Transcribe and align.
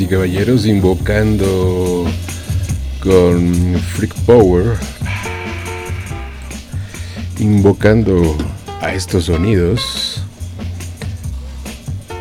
Y 0.00 0.06
caballeros, 0.06 0.66
invocando 0.66 2.04
con 3.00 3.74
Freak 3.94 4.14
Power 4.26 4.76
invocando 7.38 8.36
a 8.80 8.94
estos 8.94 9.24
sonidos. 9.24 10.22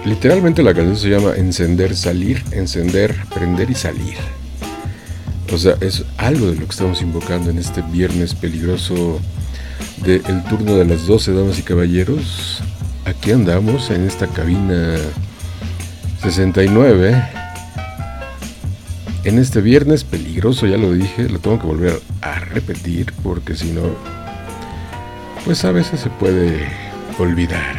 Literalmente 0.06 0.64
la 0.64 0.74
canción 0.74 0.98
se 0.98 1.10
llama 1.10 1.36
Encender, 1.36 1.96
Salir, 1.96 2.44
Encender, 2.52 3.16
Prender 3.34 3.70
y 3.70 3.76
Salir. 3.76 4.18
O 5.54 5.58
sea, 5.58 5.76
es 5.82 6.04
algo 6.18 6.48
de 6.48 6.56
lo 6.56 6.66
que 6.66 6.72
estamos 6.72 7.02
invocando 7.02 7.50
en 7.50 7.58
este 7.58 7.82
viernes 7.82 8.34
peligroso 8.34 9.20
del 10.04 10.44
turno 10.50 10.76
de 10.76 10.86
las 10.86 11.06
12, 11.06 11.34
damas 11.34 11.60
y 11.60 11.62
caballeros. 11.62 12.62
Aquí 13.06 13.32
andamos 13.32 13.92
en 13.92 14.08
esta 14.08 14.28
cabina 14.28 14.98
69. 16.22 17.43
En 19.24 19.40
este 19.40 19.62
viernes 19.62 20.04
peligroso, 20.04 20.68
ya 20.68 20.78
lo 20.78 20.92
dije, 20.92 21.30
lo 21.30 21.40
tengo 21.40 21.60
que 21.60 21.68
volver 21.68 22.02
a 22.22 22.40
repetir 22.40 23.14
porque 23.24 23.56
si 23.56 23.72
no, 23.72 23.84
pues 25.46 25.64
a 25.66 25.72
veces 25.72 26.02
se 26.02 26.10
puede 26.10 26.68
olvidar. 27.18 27.78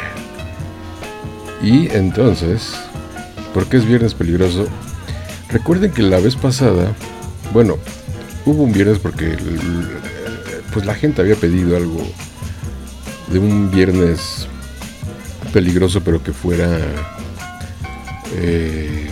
Y 1.63 1.89
entonces, 1.95 2.75
¿por 3.53 3.67
qué 3.67 3.77
es 3.77 3.87
viernes 3.87 4.15
peligroso? 4.15 4.67
Recuerden 5.51 5.93
que 5.93 6.03
la 6.03 6.19
vez 6.19 6.37
pasada 6.37 6.95
bueno, 7.55 7.79
hubo 8.47 8.65
un 8.65 8.73
viernes 8.73 8.99
porque 8.99 9.37
pues 10.73 10.85
la 10.85 10.95
gente 10.95 11.21
había 11.21 11.37
pedido 11.37 11.77
algo 11.77 12.01
de 13.29 13.39
un 13.39 13.71
viernes 13.71 14.49
peligroso 15.53 16.03
pero 16.03 16.21
que 16.21 16.33
fuera 16.33 16.81
eh, 18.35 19.09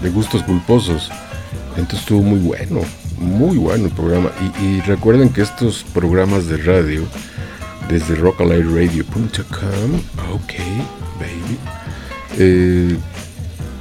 de 0.00 0.10
gustos 0.10 0.44
culposos. 0.44 1.10
Entonces 1.82 2.00
estuvo 2.02 2.22
muy 2.22 2.38
bueno, 2.38 2.80
muy 3.18 3.58
bueno 3.58 3.86
el 3.86 3.90
programa. 3.90 4.30
Y, 4.62 4.80
recuerden 4.82 5.30
que 5.30 5.42
estos 5.42 5.82
programas 5.92 6.46
de 6.46 6.58
radio, 6.58 7.02
desde 7.88 8.14
rockalightradio.com, 8.14 9.32
ok, 10.32 10.52
baby, 11.18 11.58
eh, 12.38 12.96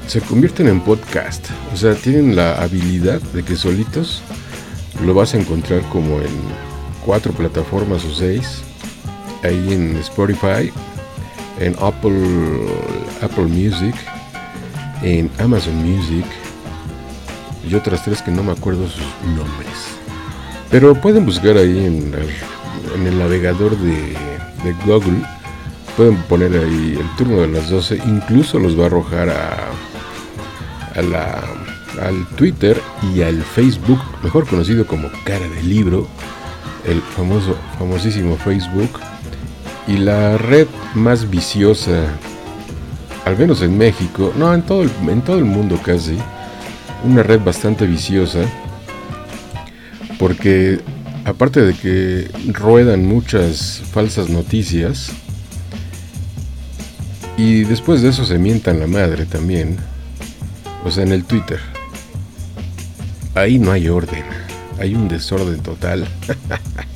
se 0.08 0.20
convierten 0.22 0.68
en 0.68 0.82
podcast. 0.82 1.46
O 1.72 1.78
sea, 1.78 1.94
tienen 1.94 2.36
la 2.36 2.56
habilidad 2.56 3.22
de 3.22 3.44
que 3.44 3.56
solitos 3.56 4.24
lo 5.06 5.14
vas 5.14 5.36
a 5.36 5.38
encontrar 5.38 5.82
como 5.90 6.22
en 6.22 6.32
cuatro 7.06 7.34
plataformas 7.34 8.04
o 8.04 8.16
seis. 8.16 8.64
Ahí 9.44 9.74
en 9.74 9.96
Spotify, 9.98 10.72
en 11.60 11.76
Apple, 11.80 12.68
Apple 13.22 13.46
Music, 13.46 13.94
en 15.04 15.30
Amazon 15.38 15.76
Music 15.76 16.26
y 17.72 17.76
otras 17.76 18.04
tres 18.04 18.22
que 18.22 18.32
no 18.32 18.44
me 18.44 18.52
acuerdo 18.52 18.88
sus 18.88 19.06
nombres. 19.26 19.70
Pero 20.70 20.94
pueden 20.96 21.26
buscar 21.26 21.58
ahí 21.58 21.86
en, 21.86 22.14
en 22.96 23.08
el 23.08 23.18
navegador 23.18 23.78
de, 23.78 24.16
Google. 24.86 25.26
Pueden 25.96 26.18
poner 26.24 26.54
ahí 26.54 26.98
el 27.00 27.16
turno 27.18 27.42
de 27.42 27.48
las 27.48 27.70
12, 27.70 28.02
incluso 28.06 28.60
los 28.60 28.78
va 28.78 28.84
a 28.84 28.88
arrojar 28.88 29.30
a 29.30 29.72
al 32.02 32.26
Twitter 32.36 32.80
y 33.14 33.22
al 33.22 33.42
Facebook, 33.42 34.00
mejor 34.24 34.48
conocido 34.48 34.86
como 34.86 35.10
Cara 35.24 35.48
de 35.48 35.64
Libro, 35.64 36.08
el 36.86 37.02
famoso, 37.02 37.56
famosísimo 37.78 38.38
Facebook, 38.38 39.00
y 39.88 39.98
la 39.98 40.38
red 40.38 40.68
más 40.96 41.30
viciosa, 41.30 42.08
al 43.26 43.38
menos 43.38 43.62
en 43.62 43.78
México, 43.78 44.34
no, 44.38 44.54
en 44.54 44.62
todo 44.64 44.84
el, 44.84 44.92
en 45.08 45.22
todo 45.22 45.38
el 45.38 45.46
mundo 45.46 45.80
casi, 45.84 46.18
una 47.04 47.24
red 47.24 47.40
bastante 47.40 47.86
viciosa, 47.86 48.42
porque 50.20 50.80
aparte 51.26 51.62
de 51.62 51.74
que 51.74 52.30
ruedan 52.54 53.06
muchas 53.06 53.82
falsas 53.92 54.30
noticias, 54.30 55.12
y 57.38 57.64
después 57.64 58.02
de 58.02 58.10
eso 58.10 58.26
se 58.26 58.38
mientan 58.38 58.80
la 58.80 58.88
madre 58.88 59.26
también, 59.26 59.78
o 60.84 60.92
sea, 60.92 61.04
en 61.04 61.12
el 61.12 61.24
Twitter. 61.24 61.60
Ahí 63.34 63.58
no 63.58 63.72
hay 63.72 63.88
orden. 63.88 64.24
Hay 64.78 64.94
un 64.94 65.08
desorden 65.08 65.60
total. 65.62 66.08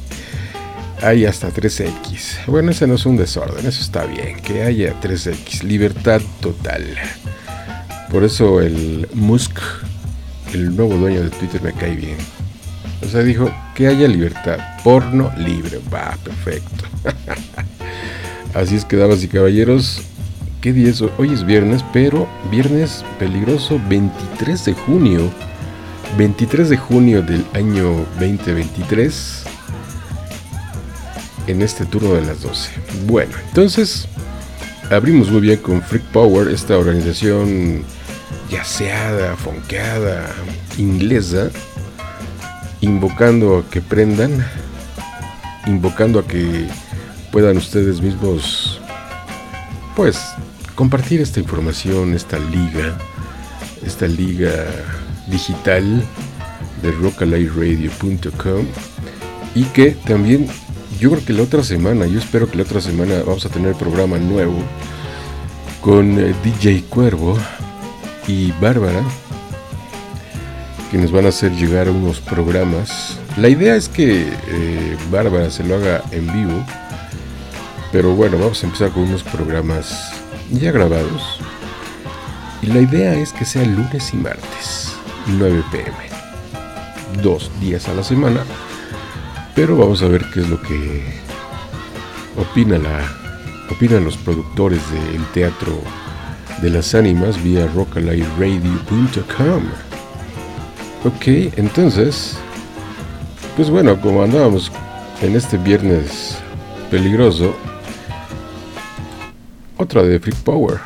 hay 1.02 1.26
hasta 1.26 1.50
3X. 1.50 2.46
Bueno, 2.48 2.72
ese 2.72 2.88
no 2.88 2.96
es 2.96 3.06
un 3.06 3.16
desorden, 3.16 3.66
eso 3.66 3.82
está 3.82 4.06
bien. 4.06 4.42
Que 4.42 4.64
haya 4.64 5.00
3X. 5.02 5.64
Libertad 5.64 6.22
total. 6.42 6.84
Por 8.12 8.24
eso 8.24 8.62
el 8.62 9.08
Musk, 9.14 9.60
el 10.56 10.76
nuevo 10.76 10.96
dueño 10.96 11.24
de 11.24 11.30
Twitter, 11.30 11.62
me 11.62 11.74
cae 11.74 11.96
bien. 11.96 12.18
O 13.06 13.08
sea, 13.08 13.22
dijo 13.22 13.52
que 13.76 13.88
haya 13.88 14.08
libertad. 14.08 14.58
Porno 14.84 15.32
libre. 15.38 15.80
Va, 15.94 16.18
perfecto. 16.24 16.86
Así 18.54 18.76
es 18.76 18.86
que, 18.86 18.96
damas 18.96 19.24
y 19.24 19.28
caballeros, 19.28 20.02
¿Qué 20.66 20.74
día 20.74 20.90
es? 20.90 21.04
Hoy 21.20 21.32
es 21.32 21.46
viernes, 21.46 21.86
pero 21.94 22.28
viernes 22.50 23.06
peligroso 23.20 23.80
23 23.88 24.66
de 24.66 24.74
junio. 24.74 25.32
23 26.18 26.70
de 26.70 26.78
junio 26.78 27.22
del 27.22 27.46
año 27.54 28.04
2023. 28.20 29.44
En 31.46 31.62
este 31.62 31.86
turno 31.86 32.16
de 32.16 32.22
las 32.22 32.42
12. 32.42 32.72
Bueno, 33.06 33.32
entonces 33.48 34.08
abrimos 34.90 35.30
muy 35.30 35.42
bien 35.42 35.60
con 35.60 35.84
Freak 35.84 36.06
Power, 36.06 36.48
esta 36.48 36.80
organización 36.80 37.84
yaceada, 38.50 39.36
fonqueada, 39.36 40.28
inglesa, 40.78 41.50
invocando 42.82 43.60
a 43.60 43.70
que 43.70 43.82
prendan, 43.82 44.46
invocando 45.66 46.20
a 46.20 46.28
que 46.28 46.68
puedan 47.32 47.58
ustedes 47.58 48.02
mismos, 48.02 48.80
pues, 49.96 50.20
compartir 50.76 51.22
esta 51.22 51.40
información, 51.40 52.14
esta 52.14 52.38
liga, 52.38 52.98
esta 53.84 54.08
liga 54.08 54.66
digital 55.28 56.04
de 56.82 56.92
rockalightradio.com 56.92 58.66
y 59.56 59.64
que 59.66 59.92
también 59.92 60.48
yo 61.00 61.12
creo 61.12 61.26
que 61.26 61.34
la 61.34 61.44
otra 61.44 61.64
semana, 61.64 62.06
yo 62.06 62.20
espero 62.20 62.50
que 62.50 62.58
la 62.58 62.64
otra 62.64 62.82
semana 62.82 63.16
vamos 63.26 63.46
a 63.46 63.50
tener 63.50 63.74
programa 63.76 64.18
nuevo 64.18 64.58
con 65.82 66.20
eh, 66.20 66.34
DJ 66.44 66.84
Cuervo 66.90 67.38
y 68.28 68.52
Bárbara 68.54 69.04
que 70.92 70.98
nos 70.98 71.12
van 71.12 71.26
a 71.26 71.30
hacer 71.30 71.52
llegar 71.52 71.90
unos 71.90 72.20
programas. 72.20 73.20
La 73.38 73.50
idea 73.50 73.76
es 73.76 73.90
que 73.90 74.28
eh, 74.48 74.98
Bárbara 75.12 75.50
se 75.50 75.64
lo 75.64 75.76
haga 75.76 76.04
en 76.12 76.32
vivo, 76.32 76.64
pero 77.92 78.16
bueno, 78.16 78.38
vamos 78.38 78.64
a 78.64 78.68
empezar 78.68 78.92
con 78.92 79.04
unos 79.04 79.24
programas 79.24 80.14
ya 80.52 80.72
grabados. 80.72 81.40
Y 82.62 82.68
la 82.68 82.82
idea 82.82 83.14
es 83.16 83.34
que 83.34 83.46
sea 83.46 83.64
lunes 83.64 84.14
y 84.14 84.18
martes, 84.18 84.94
9 85.28 85.64
pm. 85.72 85.92
Dos 87.22 87.52
días 87.60 87.88
a 87.88 87.94
la 87.94 88.04
semana. 88.04 88.44
Pero 89.56 89.78
vamos 89.78 90.02
a 90.02 90.08
ver 90.08 90.26
qué 90.34 90.42
es 90.42 90.50
lo 90.50 90.62
que 90.62 91.04
opina 92.38 92.78
la, 92.78 93.00
opinan 93.70 94.04
los 94.04 94.18
productores 94.18 94.82
del 94.92 95.26
teatro 95.34 95.82
de 96.62 96.70
las 96.70 96.96
ánimas 96.96 97.42
vía 97.44 97.68
rockalightradio.com. 97.68 99.64
Ok, 101.04 101.28
entonces, 101.58 102.38
pues 103.56 103.70
bueno, 103.70 104.00
como 104.02 104.24
andábamos 104.24 104.72
en 105.22 105.36
este 105.36 105.58
viernes 105.58 106.38
peligroso, 106.90 107.56
otra 109.78 110.04
de 110.04 110.20
Freak 110.20 110.38
Power. 110.38 110.80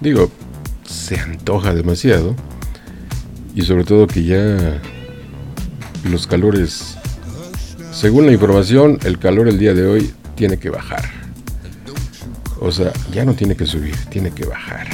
Digo, 0.00 0.30
se 0.84 1.18
antoja 1.18 1.74
demasiado. 1.74 2.34
Y 3.54 3.62
sobre 3.62 3.84
todo 3.84 4.06
que 4.06 4.24
ya 4.24 4.80
los 6.10 6.26
calores, 6.26 6.96
según 7.92 8.26
la 8.26 8.32
información, 8.32 8.98
el 9.04 9.18
calor 9.18 9.48
el 9.48 9.58
día 9.58 9.74
de 9.74 9.86
hoy 9.86 10.12
tiene 10.34 10.58
que 10.58 10.70
bajar. 10.70 11.13
O 12.66 12.72
sea, 12.72 12.90
ya 13.12 13.26
no 13.26 13.34
tiene 13.34 13.54
que 13.54 13.66
subir, 13.66 13.94
tiene 14.06 14.30
que 14.30 14.46
bajar. 14.46 14.88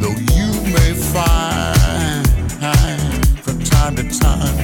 Though 0.00 0.18
you 0.36 0.48
may 0.70 0.94
find 1.12 2.28
from 3.42 3.58
time 3.64 3.96
to 3.96 4.04
time 4.20 4.63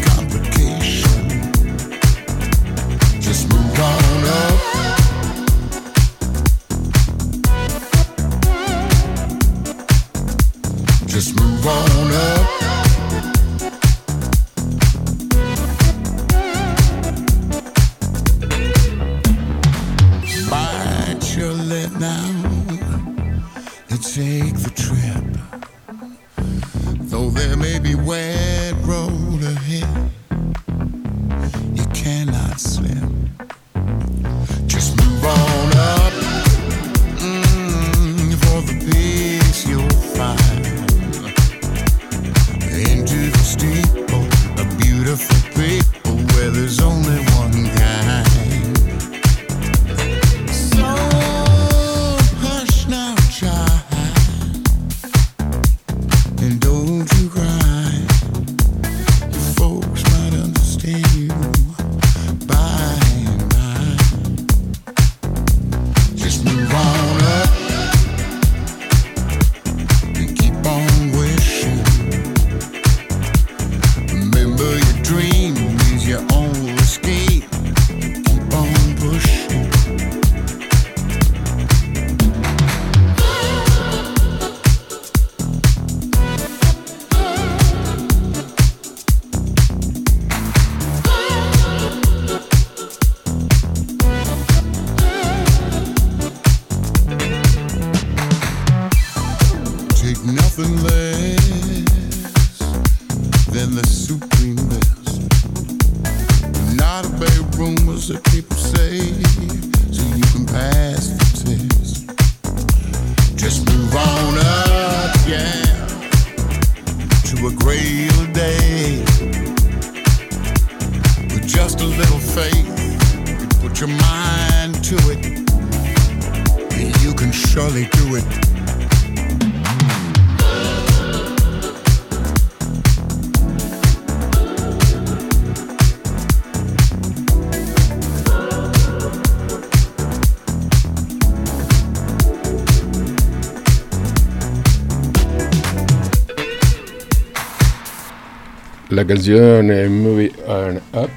La 149.00 149.07
canción 149.07 149.71
eh, 149.71 149.88
Movie 149.88 150.30
on 150.47 150.76
Up. 150.92 151.09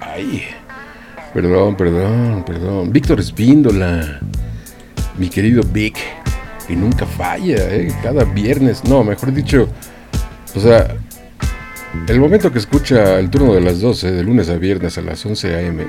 Ay, 0.00 0.42
perdón, 1.32 1.74
perdón, 1.78 2.44
perdón. 2.44 2.92
Víctor 2.92 3.20
Espíndola, 3.20 4.20
mi 5.16 5.30
querido 5.30 5.62
Vic, 5.62 5.96
que 6.68 6.76
nunca 6.76 7.06
falla, 7.06 7.56
¿eh? 7.74 7.90
cada 8.02 8.24
viernes. 8.24 8.84
No, 8.84 9.02
mejor 9.02 9.32
dicho, 9.32 9.66
o 10.54 10.60
sea, 10.60 10.94
el 12.06 12.20
momento 12.20 12.52
que 12.52 12.58
escucha 12.58 13.18
el 13.18 13.30
turno 13.30 13.54
de 13.54 13.62
las 13.62 13.80
12, 13.80 14.12
de 14.12 14.22
lunes 14.22 14.50
a 14.50 14.58
viernes 14.58 14.98
a 14.98 15.00
las 15.00 15.24
11 15.24 15.54
a.m., 15.54 15.86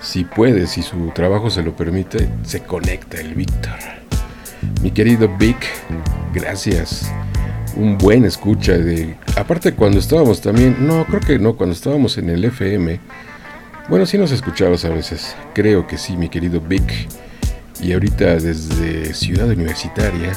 si 0.00 0.22
puede, 0.22 0.68
si 0.68 0.84
su 0.84 1.10
trabajo 1.16 1.50
se 1.50 1.64
lo 1.64 1.74
permite, 1.74 2.28
se 2.44 2.60
conecta 2.60 3.20
el 3.20 3.34
Víctor. 3.34 3.74
Mi 4.84 4.92
querido 4.92 5.28
Vic, 5.36 5.66
gracias 6.32 7.10
un 7.78 7.96
buen 7.96 8.24
escucha 8.24 8.72
de 8.72 9.16
aparte 9.38 9.74
cuando 9.74 9.98
estábamos 9.98 10.40
también 10.40 10.76
no 10.86 11.04
creo 11.06 11.20
que 11.20 11.38
no 11.38 11.56
cuando 11.56 11.74
estábamos 11.74 12.18
en 12.18 12.28
el 12.30 12.44
FM 12.44 13.00
bueno 13.88 14.04
sí 14.04 14.18
nos 14.18 14.32
escuchabas 14.32 14.84
a 14.84 14.90
veces 14.90 15.36
creo 15.54 15.86
que 15.86 15.96
sí 15.96 16.16
mi 16.16 16.28
querido 16.28 16.60
Vic. 16.60 17.08
Y 17.80 17.92
ahorita 17.92 18.34
desde 18.34 19.14
Ciudad 19.14 19.48
Universitaria 19.48 20.32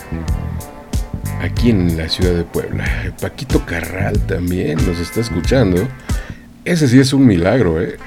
aquí 1.42 1.72
en 1.72 1.98
la 1.98 2.08
ciudad 2.08 2.36
de 2.36 2.44
Puebla 2.44 2.86
Paquito 3.20 3.66
Carral 3.66 4.20
también 4.28 4.78
nos 4.86 5.00
está 5.00 5.22
escuchando. 5.22 5.88
Ese 6.66 6.88
sí 6.88 7.00
es 7.00 7.14
un 7.14 7.26
milagro 7.26 7.82
eh 7.82 7.98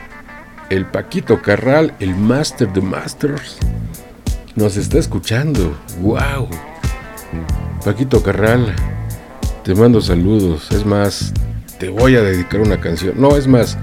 el 0.70 0.86
Paquito 0.86 1.42
Carral 1.42 1.94
el 2.00 2.14
Master 2.14 2.72
de 2.72 2.80
Masters 2.80 3.58
nos 4.54 4.76
está 4.76 4.98
escuchando. 4.98 5.76
Wow 6.00 6.48
Paquito 7.84 8.22
Carral 8.22 8.74
te 9.64 9.74
mando 9.74 10.00
saludos. 10.00 10.70
Es 10.70 10.84
más, 10.84 11.32
te 11.78 11.88
voy 11.88 12.16
a 12.16 12.22
dedicar 12.22 12.60
una 12.60 12.78
canción. 12.78 13.14
No, 13.16 13.36
es 13.36 13.46
más, 13.46 13.78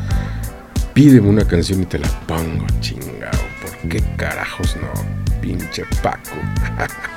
pídeme 0.94 1.28
una 1.28 1.46
canción 1.46 1.82
y 1.82 1.86
te 1.86 1.98
la 2.00 2.08
pongo, 2.28 2.66
chingao. 2.80 3.32
¿Por 3.62 3.90
qué 3.90 4.02
carajos 4.16 4.78
no? 4.78 5.42
Pinche 5.42 5.84
Paco. 6.04 6.36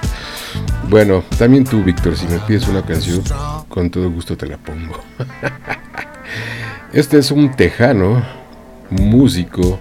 bueno, 0.88 1.22
también 1.38 1.64
tú, 1.64 1.84
Víctor, 1.84 2.16
si 2.16 2.26
me 2.26 2.38
pides 2.38 2.66
una 2.66 2.82
canción, 2.82 3.22
con 3.68 3.90
todo 3.90 4.10
gusto 4.10 4.34
te 4.36 4.46
la 4.46 4.56
pongo. 4.56 4.98
este 6.92 7.18
es 7.18 7.30
un 7.30 7.54
tejano, 7.54 8.24
músico, 8.88 9.78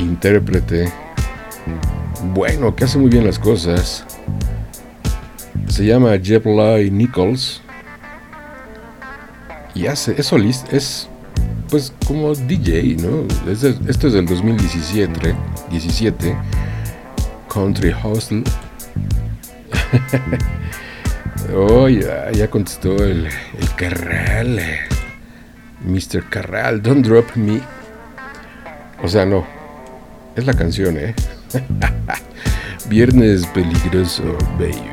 intérprete, 0.00 0.92
bueno, 2.34 2.74
que 2.74 2.84
hace 2.84 2.98
muy 2.98 3.08
bien 3.08 3.24
las 3.24 3.38
cosas 3.38 4.04
se 5.72 5.86
llama 5.86 6.16
Lloyd 6.16 6.92
Nichols 6.92 7.62
y 9.74 9.86
hace, 9.86 10.14
es 10.18 10.26
solista, 10.26 10.76
es 10.76 11.08
pues 11.70 11.94
como 12.06 12.34
DJ, 12.34 12.96
¿no? 13.02 13.26
Es 13.50 13.62
de- 13.62 13.74
esto 13.88 14.08
es 14.08 14.12
del 14.12 14.26
2017, 14.26 15.34
17, 15.70 16.36
Country 17.48 17.94
Hustle. 18.04 18.44
oh, 21.56 21.88
ya, 21.88 22.30
ya 22.32 22.50
contestó 22.50 22.94
el, 23.02 23.26
el 23.26 23.74
Carral, 23.76 24.60
Mr. 25.86 26.28
Carral, 26.28 26.82
Don't 26.82 27.06
Drop 27.06 27.34
Me. 27.36 27.62
O 29.02 29.08
sea, 29.08 29.24
no, 29.24 29.46
es 30.36 30.44
la 30.44 30.52
canción, 30.52 30.98
¿eh? 30.98 31.14
Viernes 32.90 33.46
peligroso, 33.46 34.36
baby. 34.58 34.91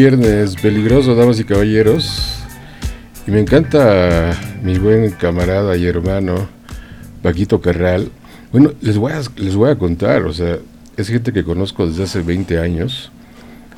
Viernes 0.00 0.54
peligroso, 0.54 1.16
damas 1.16 1.40
y 1.40 1.44
caballeros. 1.44 2.36
Y 3.26 3.32
me 3.32 3.40
encanta 3.40 4.30
mi 4.62 4.78
buen 4.78 5.10
camarada 5.10 5.76
y 5.76 5.86
hermano 5.86 6.48
Paquito 7.20 7.60
Carral. 7.60 8.08
Bueno, 8.52 8.74
les 8.80 8.96
voy 8.96 9.10
a, 9.10 9.20
les 9.34 9.56
voy 9.56 9.70
a 9.70 9.76
contar, 9.76 10.22
o 10.22 10.32
sea, 10.32 10.58
es 10.96 11.08
gente 11.08 11.32
que 11.32 11.42
conozco 11.42 11.84
desde 11.84 12.04
hace 12.04 12.22
20 12.22 12.60
años. 12.60 13.10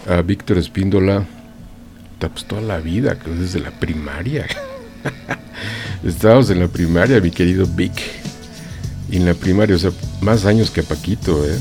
A 0.06 0.20
Víctor 0.20 0.58
Espíndola, 0.58 1.24
pues 2.18 2.44
toda 2.44 2.60
la 2.60 2.80
vida, 2.80 3.16
desde 3.38 3.60
la 3.60 3.70
primaria. 3.70 4.44
Estábamos 6.04 6.50
en 6.50 6.60
la 6.60 6.68
primaria, 6.68 7.18
mi 7.22 7.30
querido 7.30 7.66
Vic. 7.66 7.98
Y 9.10 9.16
en 9.16 9.24
la 9.24 9.32
primaria, 9.32 9.74
o 9.74 9.78
sea, 9.78 9.92
más 10.20 10.44
años 10.44 10.70
que 10.70 10.80
a 10.82 10.84
Paquito, 10.84 11.46
¿eh? 11.46 11.58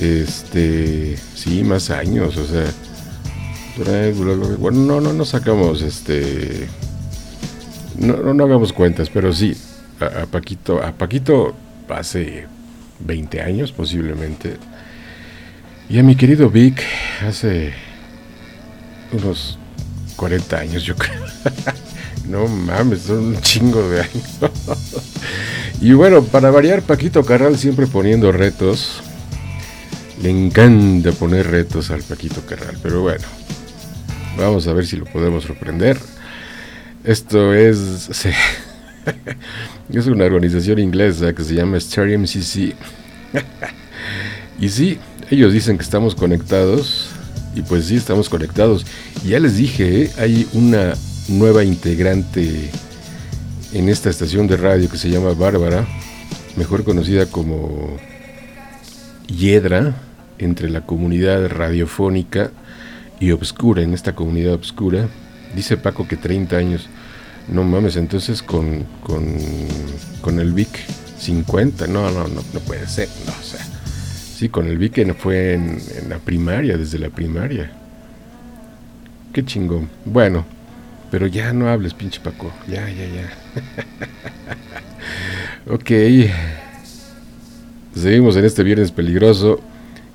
Este, 0.00 1.16
sí, 1.36 1.62
más 1.62 1.90
años, 1.90 2.36
o 2.38 2.44
sea, 2.44 2.64
bueno, 3.76 4.78
no, 4.78 5.00
no, 5.00 5.12
no 5.12 5.24
sacamos, 5.24 5.82
este, 5.82 6.68
no, 7.98 8.16
no, 8.16 8.34
no 8.34 8.44
hagamos 8.44 8.72
cuentas, 8.72 9.10
pero 9.10 9.32
sí, 9.32 9.56
a, 10.00 10.22
a 10.22 10.26
Paquito, 10.26 10.82
a 10.82 10.92
Paquito 10.92 11.54
hace 11.88 12.46
20 13.00 13.40
años 13.40 13.72
posiblemente, 13.72 14.56
y 15.88 15.98
a 15.98 16.02
mi 16.02 16.16
querido 16.16 16.50
Vic 16.50 16.82
hace 17.26 17.72
unos 19.12 19.58
40 20.16 20.58
años, 20.58 20.82
yo 20.82 20.96
creo. 20.96 21.24
no 22.28 22.48
mames, 22.48 23.02
son 23.02 23.18
un 23.18 23.40
chingo 23.40 23.88
de 23.88 24.00
años. 24.00 24.40
y 25.80 25.92
bueno, 25.92 26.22
para 26.24 26.50
variar, 26.50 26.82
Paquito 26.82 27.24
Carral 27.24 27.56
siempre 27.56 27.86
poniendo 27.86 28.32
retos. 28.32 29.02
Le 30.22 30.30
encanta 30.30 31.12
poner 31.12 31.50
retos 31.50 31.90
al 31.90 32.02
Paquito 32.02 32.40
Carral, 32.46 32.78
pero 32.82 33.02
bueno, 33.02 33.24
vamos 34.36 34.66
a 34.66 34.72
ver 34.72 34.86
si 34.86 34.96
lo 34.96 35.04
podemos 35.04 35.44
sorprender. 35.44 35.98
Esto 37.04 37.54
es. 37.54 38.10
es 39.92 40.06
una 40.06 40.24
organización 40.24 40.78
inglesa 40.78 41.32
que 41.34 41.44
se 41.44 41.54
llama 41.54 41.78
Stereo 41.80 42.18
MCC. 42.18 42.74
y 44.60 44.68
sí, 44.68 44.98
ellos 45.30 45.52
dicen 45.52 45.76
que 45.76 45.84
estamos 45.84 46.14
conectados. 46.14 47.10
Y 47.54 47.62
pues 47.62 47.86
sí, 47.86 47.96
estamos 47.96 48.28
conectados. 48.28 48.84
Y 49.24 49.28
ya 49.30 49.40
les 49.40 49.56
dije, 49.56 50.02
¿eh? 50.02 50.10
hay 50.18 50.46
una 50.52 50.92
nueva 51.28 51.64
integrante 51.64 52.70
en 53.72 53.88
esta 53.88 54.10
estación 54.10 54.46
de 54.46 54.56
radio 54.56 54.90
que 54.90 54.98
se 54.98 55.10
llama 55.10 55.32
Bárbara, 55.32 55.86
mejor 56.56 56.84
conocida 56.84 57.26
como 57.26 57.96
Hiedra, 59.26 59.94
entre 60.38 60.68
la 60.68 60.82
comunidad 60.82 61.48
radiofónica 61.48 62.50
y 63.20 63.30
obscura, 63.30 63.82
en 63.82 63.94
esta 63.94 64.14
comunidad 64.14 64.54
obscura. 64.54 65.08
Dice 65.54 65.76
Paco 65.76 66.06
que 66.06 66.16
30 66.16 66.56
años. 66.56 66.88
No 67.48 67.62
mames, 67.62 67.96
entonces 67.96 68.42
con, 68.42 68.84
con, 69.02 69.36
con 70.20 70.40
el 70.40 70.52
Vic 70.52 70.80
50, 71.18 71.86
no, 71.86 72.10
no, 72.10 72.26
no, 72.26 72.42
no 72.52 72.60
puede 72.60 72.86
ser, 72.86 73.08
no, 73.24 73.32
o 73.32 73.42
sea, 73.42 73.64
sí, 74.36 74.48
con 74.48 74.66
el 74.66 74.78
Vic 74.78 75.16
fue 75.16 75.54
en, 75.54 75.78
en 75.96 76.08
la 76.08 76.18
primaria, 76.18 76.76
desde 76.76 76.98
la 76.98 77.08
primaria. 77.08 77.70
Qué 79.32 79.44
chingón. 79.44 79.88
Bueno, 80.04 80.44
pero 81.10 81.26
ya 81.26 81.52
no 81.52 81.68
hables, 81.68 81.94
pinche 81.94 82.20
Paco, 82.20 82.52
ya, 82.66 82.88
ya, 82.88 83.06
ya. 83.06 83.32
ok, 85.72 85.90
seguimos 87.94 88.36
en 88.36 88.44
este 88.44 88.62
viernes 88.64 88.90
peligroso 88.90 89.60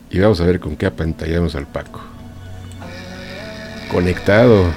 y 0.10 0.20
vamos 0.20 0.42
a 0.42 0.46
ver 0.46 0.60
con 0.60 0.76
qué 0.76 0.86
apantallamos 0.86 1.56
al 1.56 1.68
Paco. 1.68 2.11
Conectado. 3.92 4.74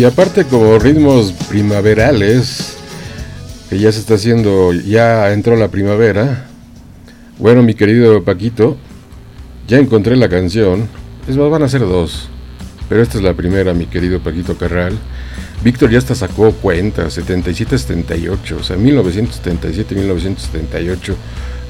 Y 0.00 0.04
aparte 0.04 0.46
como 0.46 0.78
ritmos 0.78 1.32
primaverales, 1.50 2.78
que 3.68 3.78
ya 3.78 3.92
se 3.92 4.00
está 4.00 4.14
haciendo, 4.14 4.72
ya 4.72 5.30
entró 5.30 5.56
la 5.56 5.68
primavera. 5.68 6.46
Bueno, 7.38 7.62
mi 7.62 7.74
querido 7.74 8.24
Paquito, 8.24 8.78
ya 9.68 9.76
encontré 9.76 10.16
la 10.16 10.30
canción. 10.30 10.88
Es 11.28 11.36
más, 11.36 11.50
van 11.50 11.64
a 11.64 11.68
ser 11.68 11.82
dos. 11.82 12.30
Pero 12.88 13.02
esta 13.02 13.18
es 13.18 13.24
la 13.24 13.34
primera, 13.34 13.74
mi 13.74 13.84
querido 13.84 14.20
Paquito 14.20 14.56
Carral. 14.56 14.96
Víctor 15.62 15.90
ya 15.90 15.98
hasta 15.98 16.14
sacó 16.14 16.52
cuenta, 16.52 17.08
77-78, 17.08 18.52
o 18.58 18.62
sea, 18.62 18.78
1977-1978 18.78 21.14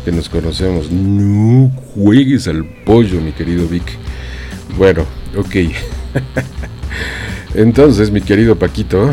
que 0.04 0.12
nos 0.12 0.28
conocemos. 0.28 0.92
No 0.92 1.72
juegues 1.96 2.46
al 2.46 2.64
pollo, 2.64 3.20
mi 3.20 3.32
querido 3.32 3.66
Vic. 3.66 3.90
Bueno, 4.78 5.04
ok. 5.36 5.56
Entonces, 7.54 8.12
mi 8.12 8.20
querido 8.20 8.56
Paquito, 8.56 9.12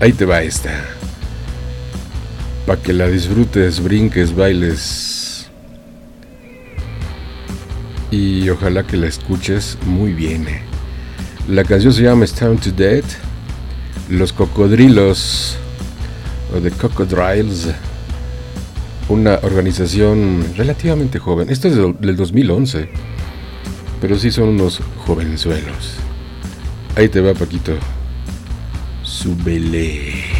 ahí 0.00 0.12
te 0.12 0.24
va 0.24 0.42
esta. 0.42 0.84
Para 2.66 2.82
que 2.82 2.92
la 2.92 3.06
disfrutes, 3.06 3.80
brinques, 3.80 4.34
bailes. 4.34 5.48
Y 8.10 8.48
ojalá 8.48 8.84
que 8.84 8.96
la 8.96 9.06
escuches 9.06 9.78
muy 9.86 10.12
bien. 10.12 10.46
La 11.48 11.62
canción 11.62 11.92
se 11.92 12.02
llama 12.02 12.24
Stone 12.24 12.56
to 12.56 12.72
Dead. 12.72 13.04
Los 14.08 14.32
Cocodrilos, 14.32 15.56
o 16.54 16.60
The 16.60 16.72
Cocodriles, 16.72 17.68
una 19.08 19.38
organización 19.42 20.44
relativamente 20.56 21.18
joven. 21.18 21.50
Esto 21.50 21.68
es 21.68 21.76
del 21.76 22.16
2011, 22.16 22.88
pero 24.00 24.18
sí 24.18 24.30
son 24.30 24.50
unos 24.50 24.80
jovenzuelos. 25.06 26.03
Ahí 26.96 27.08
te 27.08 27.20
va, 27.20 27.34
Paquito. 27.34 27.72
Súbele. 29.02 30.33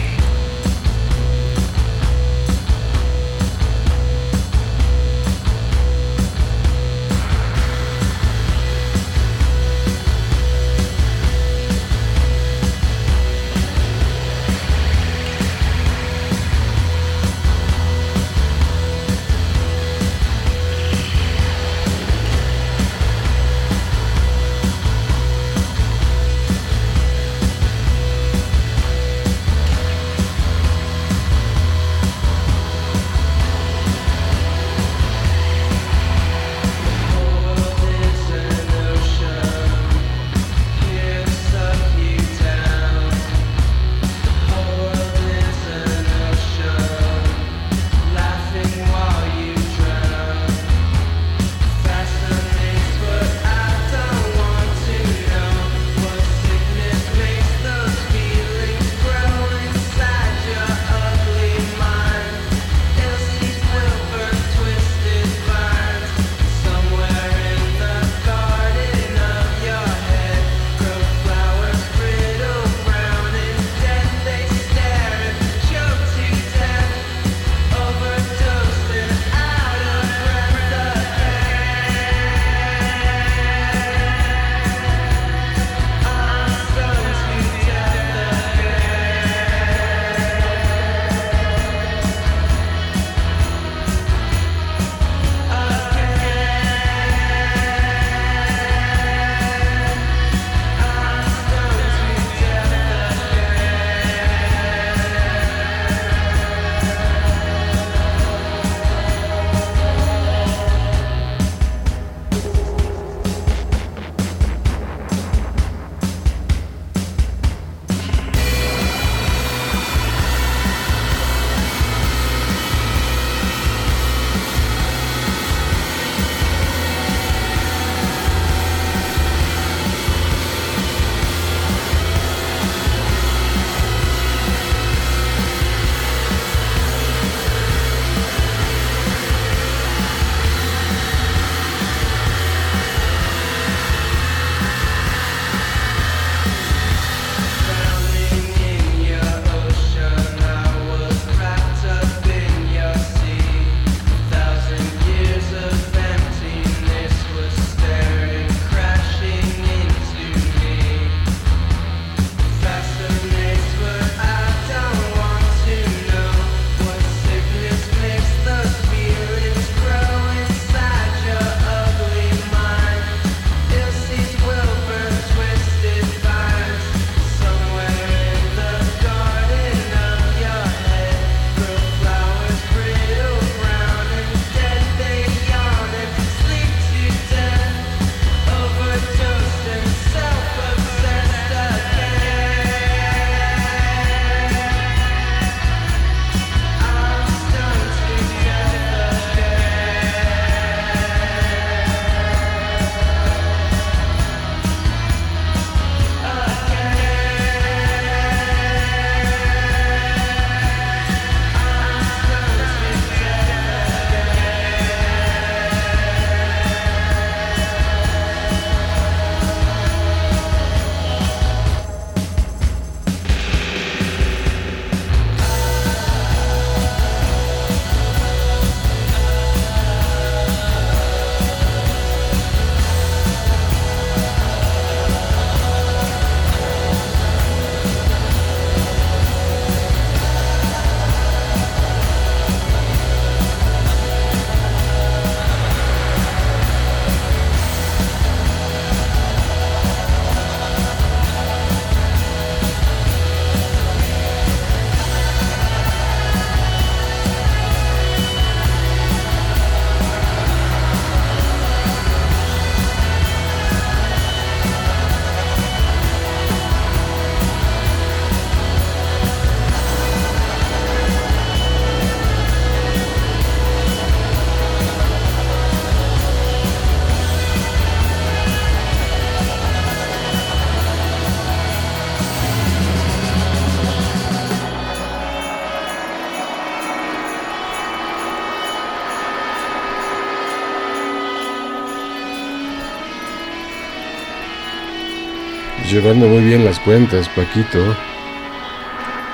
Llevando 295.90 296.26
muy 296.26 296.42
bien 296.42 296.64
las 296.64 296.80
cuentas, 296.80 297.28
Paquito. 297.28 297.78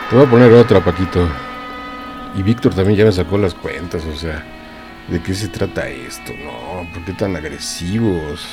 Te 0.08 0.16
voy 0.16 0.26
a 0.26 0.30
poner 0.30 0.52
otra, 0.52 0.84
Paquito. 0.84 1.28
Y 2.36 2.42
Víctor 2.42 2.74
también 2.74 2.98
ya 2.98 3.04
me 3.04 3.12
sacó 3.12 3.38
las 3.38 3.54
cuentas, 3.54 4.04
o 4.04 4.16
sea, 4.16 4.44
¿de 5.08 5.22
qué 5.22 5.32
se 5.32 5.46
trata 5.46 5.88
esto? 5.88 6.32
No, 6.44 6.92
¿por 6.92 7.04
qué 7.04 7.12
tan 7.12 7.36
agresivos? 7.36 8.44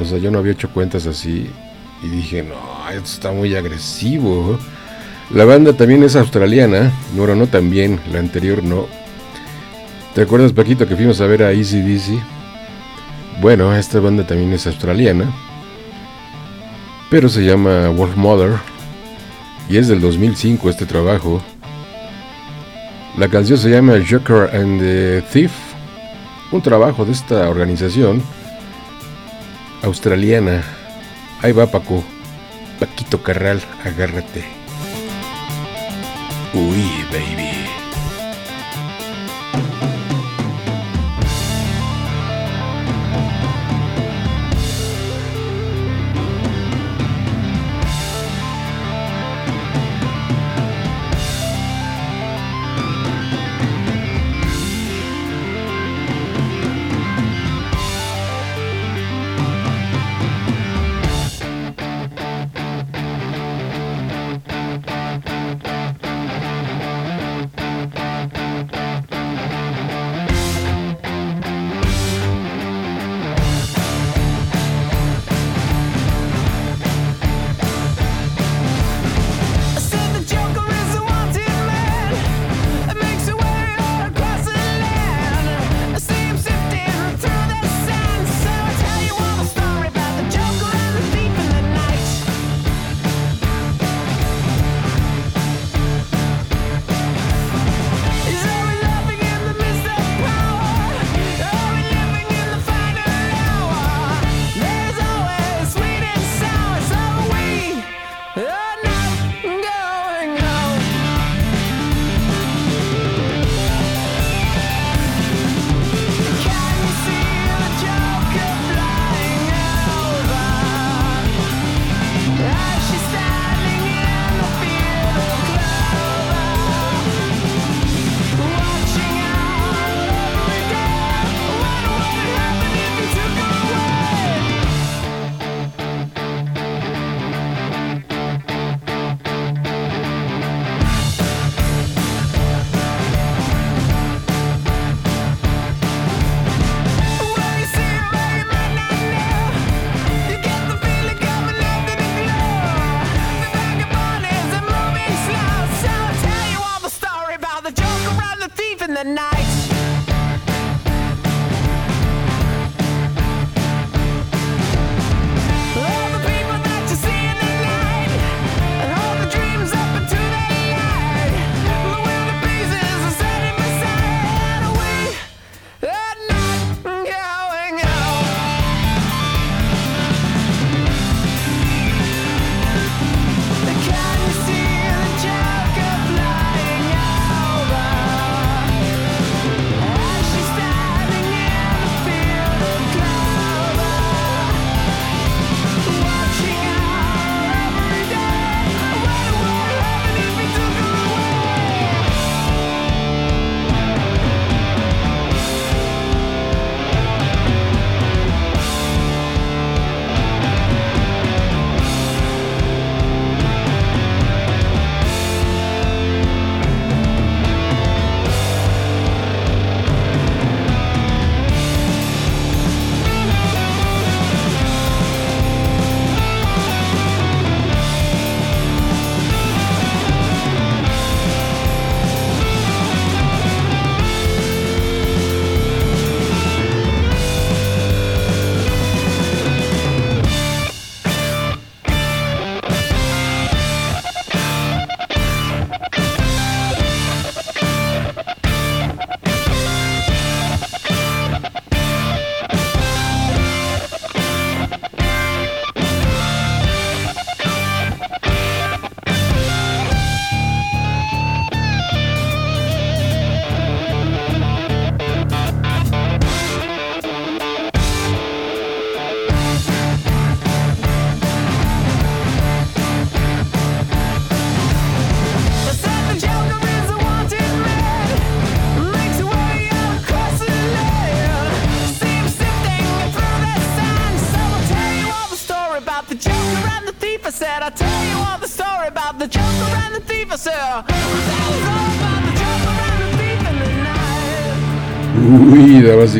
O 0.00 0.04
sea, 0.04 0.18
yo 0.18 0.30
no 0.30 0.38
había 0.38 0.52
hecho 0.52 0.70
cuentas 0.70 1.06
así 1.06 1.50
y 2.02 2.08
dije, 2.08 2.42
no, 2.42 2.88
esto 2.88 3.04
está 3.04 3.32
muy 3.32 3.54
agresivo. 3.54 4.58
La 5.30 5.44
banda 5.44 5.74
también 5.74 6.02
es 6.02 6.16
australiana, 6.16 6.90
no, 7.14 7.26
no 7.34 7.46
también, 7.46 8.00
la 8.10 8.18
anterior 8.18 8.64
no. 8.64 8.86
¿Te 10.14 10.22
acuerdas, 10.22 10.52
Paquito, 10.52 10.88
que 10.88 10.96
fuimos 10.96 11.20
a 11.20 11.26
ver 11.26 11.42
a 11.42 11.52
Easy 11.52 11.82
Dizzy? 11.82 12.18
Bueno, 13.40 13.74
esta 13.76 14.00
banda 14.00 14.26
también 14.26 14.52
es 14.54 14.66
australiana, 14.66 15.30
pero 17.10 17.28
se 17.28 17.44
llama 17.44 17.88
Wolf 17.88 18.16
Mother 18.16 18.52
y 19.68 19.76
es 19.76 19.88
del 19.88 20.00
2005 20.00 20.70
este 20.70 20.86
trabajo. 20.86 21.42
La 23.18 23.28
canción 23.28 23.58
se 23.58 23.68
llama 23.70 23.94
Joker 24.08 24.54
and 24.54 24.80
the 24.80 25.22
Thief, 25.32 25.50
un 26.52 26.62
trabajo 26.62 27.04
de 27.04 27.12
esta 27.12 27.48
organización 27.48 28.22
australiana. 29.82 30.62
Ahí 31.42 31.52
va 31.52 31.66
Paco, 31.66 32.04
Paquito 32.78 33.22
Carral, 33.22 33.60
agárrate. 33.84 34.59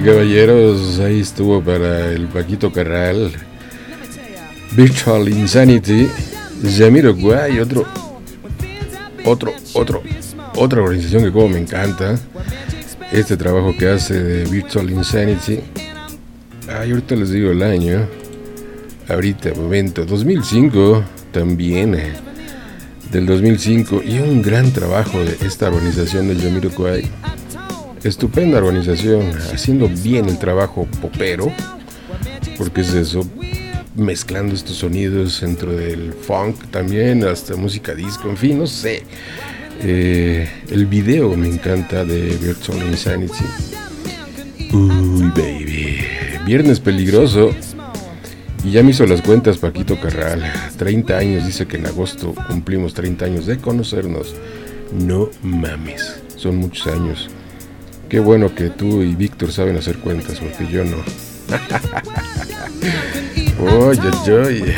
Caballeros, 0.03 0.99
ahí 1.01 1.21
estuvo 1.21 1.63
para 1.63 2.13
el 2.13 2.27
Paquito 2.27 2.73
Carral. 2.73 3.33
Virtual 4.73 5.29
Insanity, 5.29 6.09
Yamiro 6.63 7.15
Guay, 7.15 7.59
otro, 7.59 7.85
otro, 9.25 9.53
otro, 9.75 10.03
otra 10.55 10.83
organización 10.83 11.25
que 11.25 11.33
como 11.33 11.49
me 11.49 11.59
encanta. 11.59 12.19
Este 13.11 13.37
trabajo 13.37 13.75
que 13.77 13.89
hace 13.89 14.23
de 14.23 14.45
Virtual 14.45 14.89
Insanity. 14.91 15.61
Ahorita 16.69 17.17
les 17.17 17.31
digo 17.31 17.51
el 17.51 17.63
año. 17.63 18.07
Ahorita, 19.09 19.53
momento, 19.55 20.05
2005 20.05 21.03
también. 21.33 21.95
Eh, 21.97 22.13
del 23.11 23.27
2005 23.27 24.03
y 24.05 24.21
un 24.21 24.41
gran 24.41 24.71
trabajo 24.73 25.19
de 25.19 25.37
esta 25.45 25.69
organización 25.69 26.29
del 26.29 26.41
Yamiro 26.41 26.71
Guay 26.71 27.11
estupenda 28.05 28.59
organización, 28.59 29.33
haciendo 29.53 29.89
bien 29.89 30.29
el 30.29 30.39
trabajo 30.39 30.87
popero, 31.01 31.53
porque 32.57 32.81
es 32.83 32.95
eso, 32.95 33.27
mezclando 33.97 34.55
estos 34.55 34.77
sonidos 34.77 35.41
dentro 35.41 35.73
del 35.73 36.13
funk 36.13 36.57
también, 36.71 37.25
hasta 37.25 37.57
música 37.57 37.95
disco, 37.95 38.29
en 38.29 38.37
fin, 38.37 38.59
no 38.59 38.67
sé. 38.67 39.03
Eh, 39.83 40.49
el 40.71 40.87
video 40.87 41.35
me 41.37 41.49
encanta 41.49 42.05
de 42.05 42.37
Virtual 42.37 42.79
Insanity. 42.87 43.45
Uy, 44.73 45.33
baby. 45.35 45.99
Viernes 46.45 46.81
peligroso. 46.81 47.51
Y 48.63 48.73
ya 48.73 48.83
me 48.83 48.91
hizo 48.91 49.07
las 49.07 49.23
cuentas 49.23 49.57
Paquito 49.57 49.99
Carral. 49.99 50.43
30 50.77 51.17
años, 51.17 51.47
dice 51.47 51.67
que 51.67 51.79
en 51.79 51.87
agosto 51.87 52.35
cumplimos 52.47 52.93
30 52.93 53.25
años 53.25 53.47
de 53.47 53.57
conocernos. 53.57 54.35
No 54.93 55.31
mames, 55.43 56.21
son 56.37 56.57
muchos 56.57 56.87
años. 56.87 57.31
Qué 58.11 58.19
bueno 58.19 58.53
que 58.53 58.71
tú 58.71 59.03
y 59.03 59.15
Víctor 59.15 59.53
saben 59.53 59.77
hacer 59.77 59.99
cuentas, 59.99 60.41
porque 60.41 60.67
yo 60.67 60.85
no. 60.85 60.97
oye, 63.87 64.33
oye. 64.33 64.75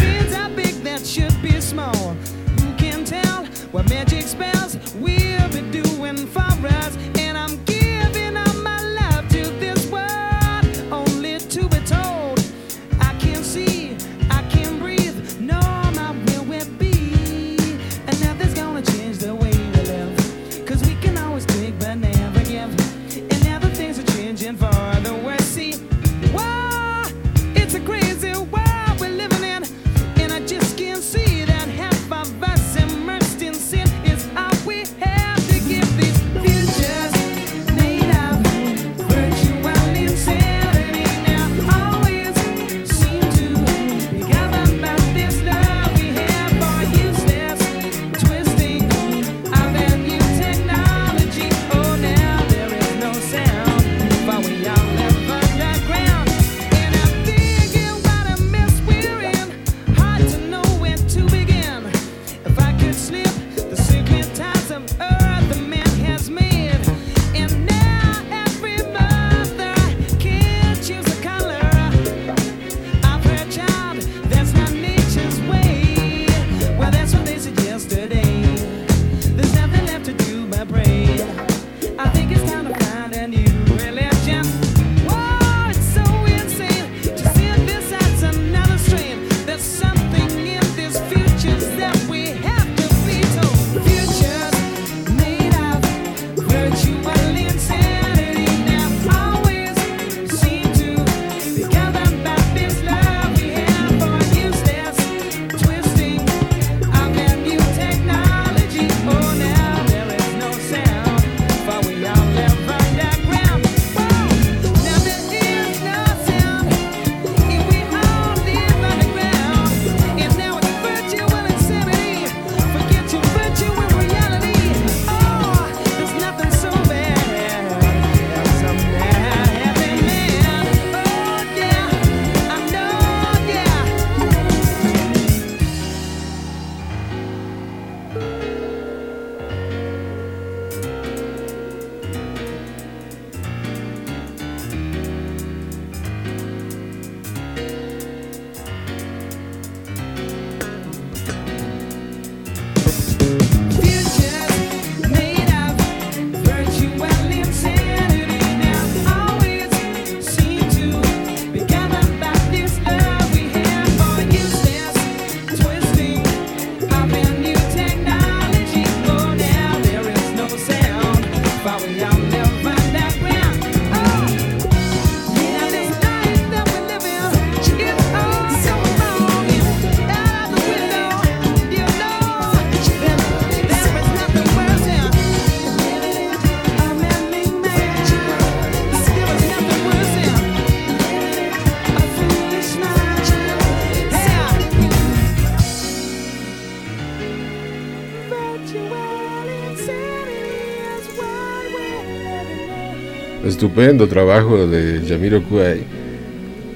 Estupendo 203.62 204.08
trabajo 204.08 204.66
de 204.66 205.04
Yamiro 205.06 205.40
Kuai. 205.44 205.84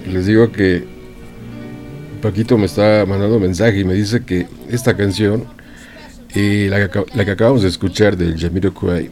Les 0.08 0.24
digo 0.24 0.52
que 0.52 0.84
Paquito 2.22 2.56
me 2.56 2.66
está 2.66 3.04
mandando 3.04 3.40
mensaje 3.40 3.80
y 3.80 3.84
me 3.84 3.94
dice 3.94 4.24
que 4.24 4.46
esta 4.70 4.96
canción, 4.96 5.46
y 6.32 6.68
la, 6.68 6.88
que, 6.88 7.00
acabamos 7.28 7.62
de 7.62 7.68
escuchar 7.68 8.16
de 8.16 8.36
Yamiro 8.36 8.72
Kuai, 8.72 9.10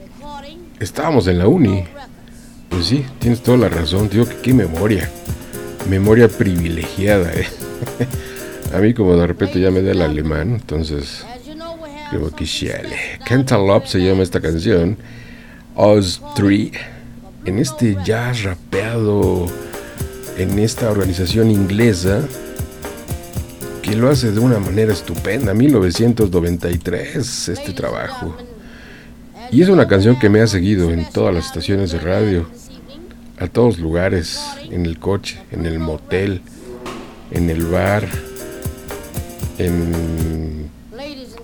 estábamos 0.78 1.26
en 1.26 1.38
la 1.40 1.48
uni. 1.48 1.82
Pues 2.68 2.86
sí, 2.86 3.04
tienes 3.18 3.42
toda 3.42 3.58
la 3.58 3.68
razón, 3.68 4.08
digo 4.08 4.24
que 4.24 4.36
qué 4.36 4.54
memoria. 4.54 5.10
Memoria 5.90 6.28
privilegiada, 6.28 7.32
¿eh? 7.32 7.48
A 8.72 8.78
mí 8.78 8.94
como 8.94 9.16
de 9.16 9.26
repente 9.26 9.58
ya 9.58 9.72
me 9.72 9.82
da 9.82 9.90
el 9.90 10.02
alemán, 10.02 10.52
entonces 10.60 11.26
creo 12.10 12.30
que 12.30 12.46
Cantaloupe 13.26 13.88
se 13.88 13.98
llama 13.98 14.22
esta 14.22 14.40
canción. 14.40 14.96
Oz 15.74 16.22
3 16.36 16.93
en 17.44 17.58
este 17.58 17.96
jazz 18.04 18.42
rapeado 18.42 19.46
en 20.36 20.58
esta 20.58 20.90
organización 20.90 21.50
inglesa 21.50 22.22
que 23.82 23.94
lo 23.94 24.10
hace 24.10 24.32
de 24.32 24.40
una 24.40 24.58
manera 24.58 24.92
estupenda, 24.92 25.52
1993 25.52 27.48
este 27.48 27.72
trabajo. 27.72 28.34
Y 29.50 29.62
es 29.62 29.68
una 29.68 29.86
canción 29.86 30.18
que 30.18 30.30
me 30.30 30.40
ha 30.40 30.46
seguido 30.46 30.90
en 30.90 31.08
todas 31.10 31.34
las 31.34 31.46
estaciones 31.46 31.92
de 31.92 31.98
radio, 31.98 32.48
a 33.38 33.46
todos 33.46 33.78
lugares, 33.78 34.40
en 34.70 34.86
el 34.86 34.98
coche, 34.98 35.38
en 35.52 35.66
el 35.66 35.78
motel, 35.78 36.40
en 37.30 37.50
el 37.50 37.66
bar, 37.66 38.08
en 39.58 40.70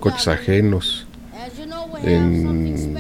coches 0.00 0.28
ajenos, 0.28 1.06
en, 2.02 2.96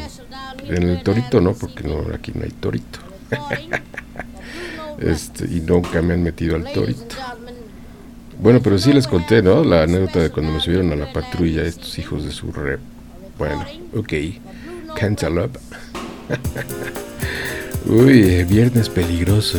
en 0.70 0.88
el 0.88 1.02
torito 1.02 1.40
no, 1.40 1.54
porque 1.54 1.84
no, 1.84 2.14
aquí 2.14 2.32
no 2.34 2.44
hay 2.44 2.50
torito. 2.50 2.98
este, 4.98 5.44
y 5.46 5.60
nunca 5.60 6.02
me 6.02 6.14
han 6.14 6.22
metido 6.22 6.56
al 6.56 6.72
torito. 6.72 7.16
Bueno, 8.38 8.60
pero 8.62 8.78
sí 8.78 8.92
les 8.92 9.06
conté, 9.06 9.42
¿no? 9.42 9.62
La 9.64 9.82
anécdota 9.82 10.20
de 10.20 10.30
cuando 10.30 10.52
me 10.52 10.60
subieron 10.60 10.90
a 10.92 10.96
la 10.96 11.12
patrulla 11.12 11.62
estos 11.62 11.98
hijos 11.98 12.24
de 12.24 12.30
su 12.30 12.50
rep. 12.52 12.80
Bueno, 13.38 13.66
ok. 13.94 14.12
Cantaloupe. 14.96 15.58
Uy, 17.86 18.44
viernes 18.44 18.88
peligroso. 18.88 19.58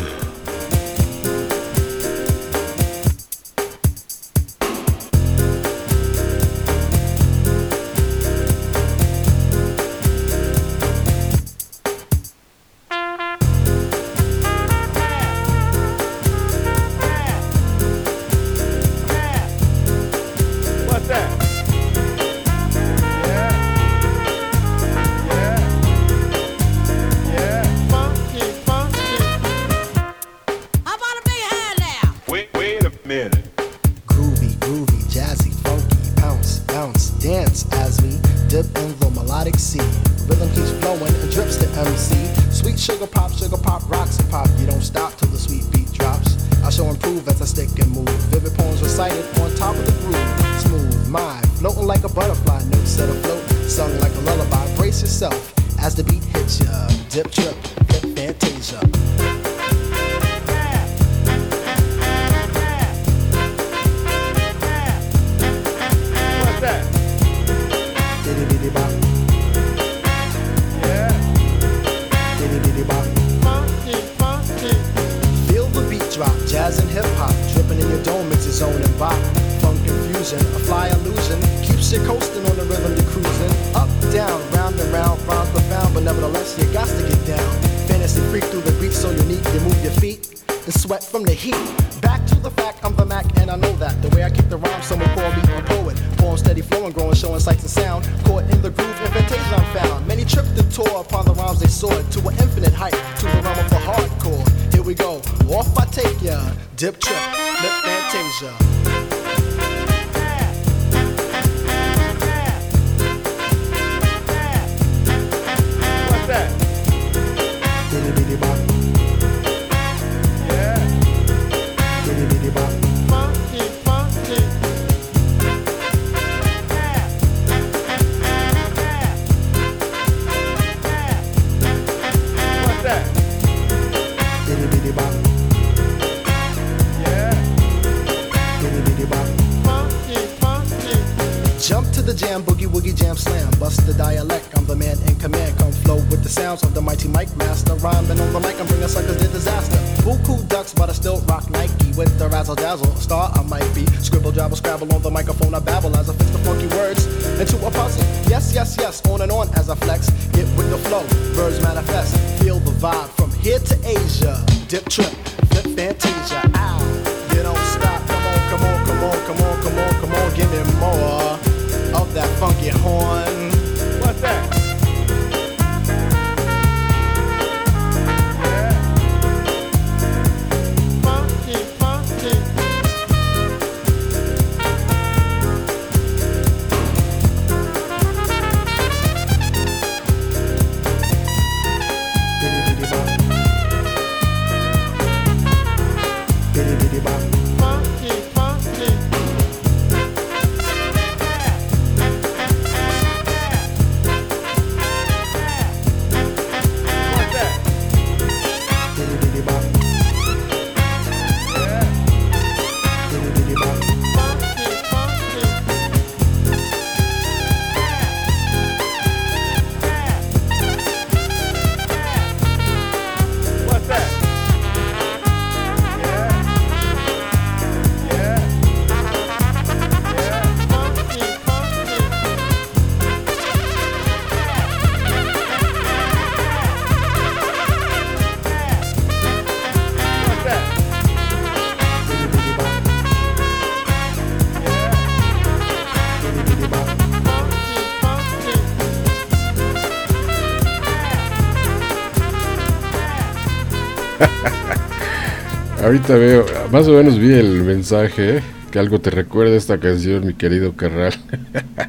Ahorita 255.92 256.16
veo, 256.16 256.46
más 256.72 256.88
o 256.88 256.94
menos 256.94 257.20
vi 257.20 257.34
el 257.34 257.64
mensaje, 257.64 258.42
que 258.72 258.80
algo 258.80 259.02
te 259.02 259.10
recuerda 259.10 259.58
esta 259.58 259.78
canción, 259.78 260.26
mi 260.26 260.34
querido 260.34 260.74
Carral. 260.74 261.14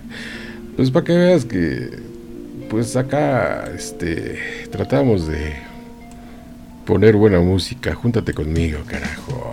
pues 0.76 0.90
para 0.90 1.04
que 1.04 1.16
veas 1.16 1.44
que, 1.44 2.00
pues 2.68 2.96
acá, 2.96 3.70
este, 3.72 4.66
tratamos 4.72 5.28
de 5.28 5.52
poner 6.84 7.14
buena 7.14 7.38
música. 7.38 7.94
Júntate 7.94 8.34
conmigo, 8.34 8.80
carajo. 8.88 9.52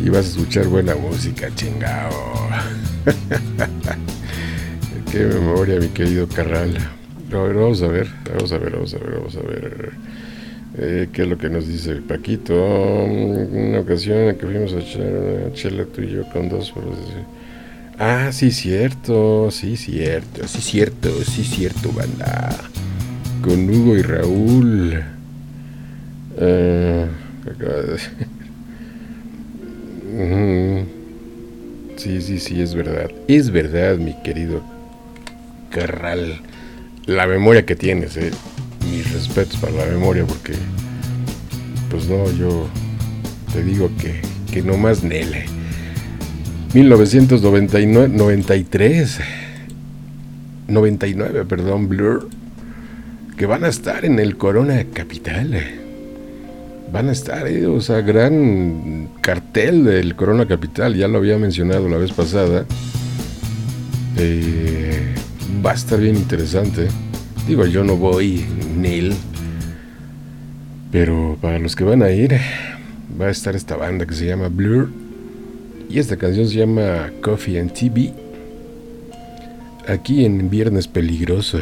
y 0.02 0.08
vas 0.08 0.24
a 0.24 0.28
escuchar 0.30 0.68
buena 0.68 0.94
música, 0.94 1.54
chingao. 1.54 2.48
Qué 5.12 5.18
memoria, 5.18 5.78
mi 5.78 5.88
querido 5.88 6.26
Carral. 6.26 6.78
vamos 7.30 7.82
a 7.82 7.88
ver, 7.88 8.08
vamos 8.32 8.52
a 8.52 8.56
ver, 8.56 8.72
vamos 8.72 8.94
a 8.94 8.98
ver, 9.00 9.18
vamos 9.18 9.36
a 9.36 9.40
ver. 9.40 10.05
Eh, 10.78 11.08
¿Qué 11.12 11.22
es 11.22 11.28
lo 11.28 11.38
que 11.38 11.48
nos 11.48 11.66
dice 11.66 11.96
Paquito? 11.96 12.54
Una 12.54 13.80
ocasión 13.80 14.18
en 14.18 14.36
que 14.36 14.46
fuimos 14.46 14.74
a 14.74 14.80
echar 14.80 15.02
una 15.02 15.52
chela 15.54 15.84
tú 15.86 16.02
y 16.02 16.10
yo 16.10 16.28
con 16.30 16.48
dos 16.48 16.72
Ah, 17.98 18.30
sí, 18.30 18.50
cierto, 18.50 19.50
sí, 19.50 19.76
cierto, 19.78 20.46
sí, 20.46 20.60
cierto, 20.60 21.24
sí, 21.24 21.44
cierto, 21.44 21.90
banda. 21.92 22.54
Con 23.42 23.70
Hugo 23.70 23.96
y 23.96 24.02
Raúl. 24.02 25.02
Eh, 26.38 27.06
Sí, 31.96 32.20
sí, 32.20 32.38
sí, 32.38 32.60
es 32.60 32.74
verdad. 32.74 33.10
Es 33.26 33.50
verdad, 33.50 33.96
mi 33.96 34.14
querido 34.22 34.62
Carral. 35.70 36.40
La 37.06 37.26
memoria 37.26 37.64
que 37.64 37.74
tienes, 37.74 38.16
eh. 38.16 38.30
Respetos 39.16 39.56
para 39.56 39.72
la 39.72 39.86
memoria, 39.86 40.26
porque. 40.26 40.52
Pues 41.90 42.06
no, 42.06 42.30
yo 42.32 42.68
te 43.50 43.64
digo 43.64 43.90
que, 43.98 44.20
que 44.52 44.60
no 44.60 44.76
más 44.76 45.02
Nele. 45.02 45.46
1993. 46.74 49.20
99, 50.68 51.46
perdón, 51.46 51.88
Blur. 51.88 52.28
Que 53.38 53.46
van 53.46 53.64
a 53.64 53.68
estar 53.68 54.04
en 54.04 54.18
el 54.18 54.36
Corona 54.36 54.84
Capital 54.92 55.54
van 56.92 57.08
a 57.08 57.12
estar, 57.12 57.46
eh, 57.46 57.66
o 57.66 57.80
sea, 57.80 58.00
gran 58.00 59.08
cartel 59.20 59.84
del 59.84 60.14
Corona 60.14 60.46
Capital, 60.46 60.94
ya 60.94 61.08
lo 61.08 61.18
había 61.18 61.36
mencionado 61.36 61.88
la 61.88 61.96
vez 61.96 62.12
pasada. 62.12 62.64
Eh, 64.16 65.14
va 65.64 65.72
a 65.72 65.74
estar 65.74 66.00
bien 66.00 66.16
interesante. 66.16 66.88
Digo, 67.46 67.64
yo 67.64 67.84
no 67.84 67.96
voy, 67.96 68.44
Neil. 68.76 69.14
Pero 70.90 71.38
para 71.40 71.60
los 71.60 71.76
que 71.76 71.84
van 71.84 72.02
a 72.02 72.10
ir, 72.10 72.36
va 73.20 73.26
a 73.26 73.30
estar 73.30 73.54
esta 73.54 73.76
banda 73.76 74.04
que 74.04 74.14
se 74.14 74.26
llama 74.26 74.48
Blur. 74.48 74.90
Y 75.88 76.00
esta 76.00 76.16
canción 76.16 76.48
se 76.48 76.56
llama 76.56 77.12
Coffee 77.22 77.60
and 77.60 77.72
TV. 77.72 78.12
Aquí 79.86 80.24
en 80.24 80.50
Viernes 80.50 80.88
Peligroso. 80.88 81.60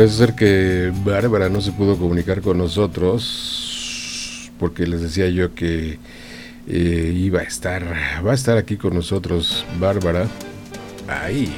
Parece 0.00 0.16
ser 0.16 0.34
que 0.34 0.90
Bárbara 1.04 1.50
no 1.50 1.60
se 1.60 1.72
pudo 1.72 1.98
comunicar 1.98 2.40
con 2.40 2.56
nosotros 2.56 4.50
porque 4.58 4.86
les 4.86 5.02
decía 5.02 5.28
yo 5.28 5.54
que 5.54 5.98
eh, 6.66 7.12
iba 7.14 7.40
a 7.40 7.42
estar, 7.42 7.84
va 8.26 8.30
a 8.30 8.34
estar 8.34 8.56
aquí 8.56 8.78
con 8.78 8.94
nosotros 8.94 9.66
Bárbara. 9.78 10.26
Ahí. 11.06 11.52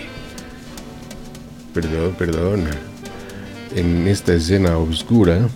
Perdón, 1.72 2.16
perdón. 2.18 2.64
En 3.76 4.08
esta 4.08 4.34
escena 4.34 4.76
oscura 4.76 5.48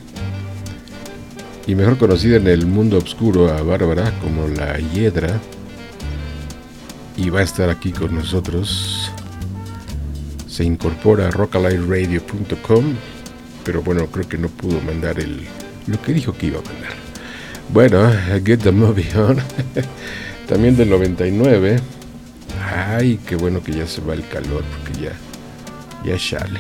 y 1.67 1.75
mejor 1.75 1.99
conocida 1.99 2.37
en 2.37 2.47
el 2.47 2.67
mundo 2.67 2.99
oscuro 2.99 3.53
a 3.53 3.63
Bárbara 3.63 4.13
como 4.21 4.47
la 4.47 4.79
Hiedra. 4.79 5.41
Y 7.17 7.31
va 7.31 7.41
a 7.41 7.43
estar 7.43 7.69
aquí 7.69 7.91
con 7.91 8.15
nosotros 8.15 8.96
se 10.57 10.65
incorpora 10.65 11.29
a 11.29 11.31
rockalightradio.com, 11.31 12.85
pero 13.63 13.83
bueno, 13.83 14.07
creo 14.07 14.27
que 14.27 14.39
no 14.39 14.49
pudo 14.49 14.81
mandar 14.81 15.21
el 15.21 15.43
lo 15.87 16.01
que 16.01 16.15
dijo 16.15 16.33
que 16.33 16.47
iba 16.47 16.61
a 16.61 16.63
mandar. 16.63 16.95
Bueno, 17.69 18.11
Get 18.45 18.63
the 18.63 18.73
Movie 18.73 19.15
On, 19.19 19.37
también 20.49 20.75
del 20.75 20.89
99. 20.89 21.79
Ay, 22.75 23.21
qué 23.27 23.37
bueno 23.37 23.63
que 23.63 23.73
ya 23.73 23.87
se 23.87 24.01
va 24.01 24.15
el 24.15 24.27
calor, 24.29 24.65
porque 24.71 25.03
ya, 25.03 25.13
ya 26.07 26.19
sale. 26.19 26.59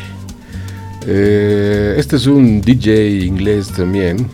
Eh, 1.06 1.94
este 1.96 2.16
es 2.16 2.26
un 2.26 2.60
DJ 2.60 3.24
inglés 3.24 3.72
también, 3.72 4.28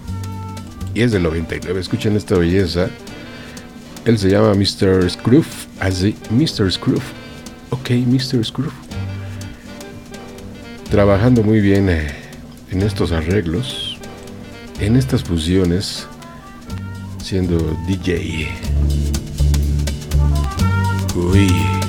y 0.92 1.02
es 1.02 1.12
del 1.12 1.22
99. 1.22 1.80
Escuchen 1.80 2.16
esta 2.16 2.36
belleza. 2.36 2.88
Él 4.04 4.18
se 4.18 4.28
llama 4.28 4.54
Mr. 4.54 5.08
Scroof, 5.08 5.66
así, 5.78 6.16
Mr. 6.30 6.72
Scroof. 6.72 7.04
Ok, 7.70 7.90
Mr. 7.90 8.44
Scroof 8.44 8.81
trabajando 10.92 11.42
muy 11.42 11.62
bien 11.62 11.88
eh, 11.88 12.06
en 12.70 12.82
estos 12.82 13.12
arreglos, 13.12 13.96
en 14.78 14.96
estas 14.96 15.24
fusiones, 15.24 16.06
siendo 17.18 17.56
DJ. 17.86 18.50
Uy. 21.16 21.81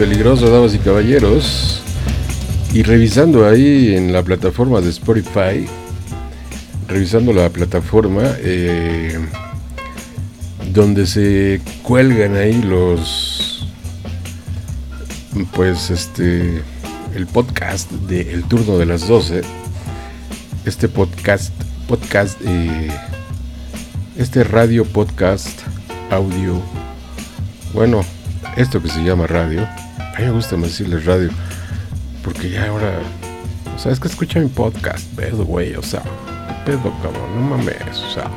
Peligroso, 0.00 0.48
damas 0.48 0.74
y 0.74 0.78
caballeros. 0.78 1.82
Y 2.72 2.82
revisando 2.84 3.46
ahí 3.46 3.94
en 3.94 4.14
la 4.14 4.22
plataforma 4.22 4.80
de 4.80 4.88
Spotify, 4.88 5.66
revisando 6.88 7.34
la 7.34 7.50
plataforma 7.50 8.22
eh, 8.38 9.18
donde 10.72 11.06
se 11.06 11.60
cuelgan 11.82 12.34
ahí 12.34 12.62
los, 12.62 13.68
pues 15.52 15.90
este, 15.90 16.62
el 17.14 17.26
podcast 17.26 17.90
de 17.90 18.32
El 18.32 18.44
Turno 18.44 18.78
de 18.78 18.86
las 18.86 19.06
12. 19.06 19.42
Este 20.64 20.88
podcast, 20.88 21.52
podcast, 21.86 22.40
eh, 22.46 22.88
este 24.16 24.44
radio 24.44 24.86
podcast, 24.86 25.60
audio, 26.10 26.58
bueno, 27.74 28.02
esto 28.56 28.80
que 28.80 28.88
se 28.88 29.04
llama 29.04 29.26
radio. 29.26 29.68
Me 30.20 30.30
gusta 30.30 30.54
más 30.54 30.78
radio, 31.06 31.30
porque 32.22 32.50
ya 32.50 32.68
ahora, 32.68 33.00
o 33.74 33.78
sea, 33.78 33.94
que 33.94 34.06
escucha 34.06 34.38
mi 34.38 34.48
podcast, 34.48 35.06
pedo, 35.16 35.46
güey, 35.46 35.74
o 35.74 35.82
sea, 35.82 36.02
pedo, 36.66 36.92
cabrón, 37.02 37.34
no 37.36 37.40
mames, 37.40 37.98
o 38.06 38.10
sea, 38.12 38.30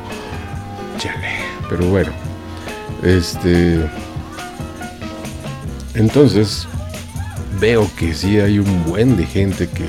chale, 0.96 1.28
pero 1.68 1.86
bueno, 1.88 2.10
este, 3.02 3.86
entonces, 5.94 6.66
veo 7.60 7.86
que 7.98 8.14
sí 8.14 8.40
hay 8.40 8.58
un 8.58 8.84
buen 8.84 9.18
de 9.18 9.26
gente 9.26 9.68
que 9.68 9.84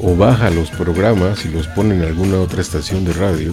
o 0.00 0.14
baja 0.14 0.48
los 0.50 0.70
programas 0.70 1.44
y 1.44 1.48
los 1.48 1.66
pone 1.66 1.96
en 1.96 2.02
alguna 2.02 2.38
otra 2.38 2.60
estación 2.60 3.04
de 3.04 3.14
radio 3.14 3.52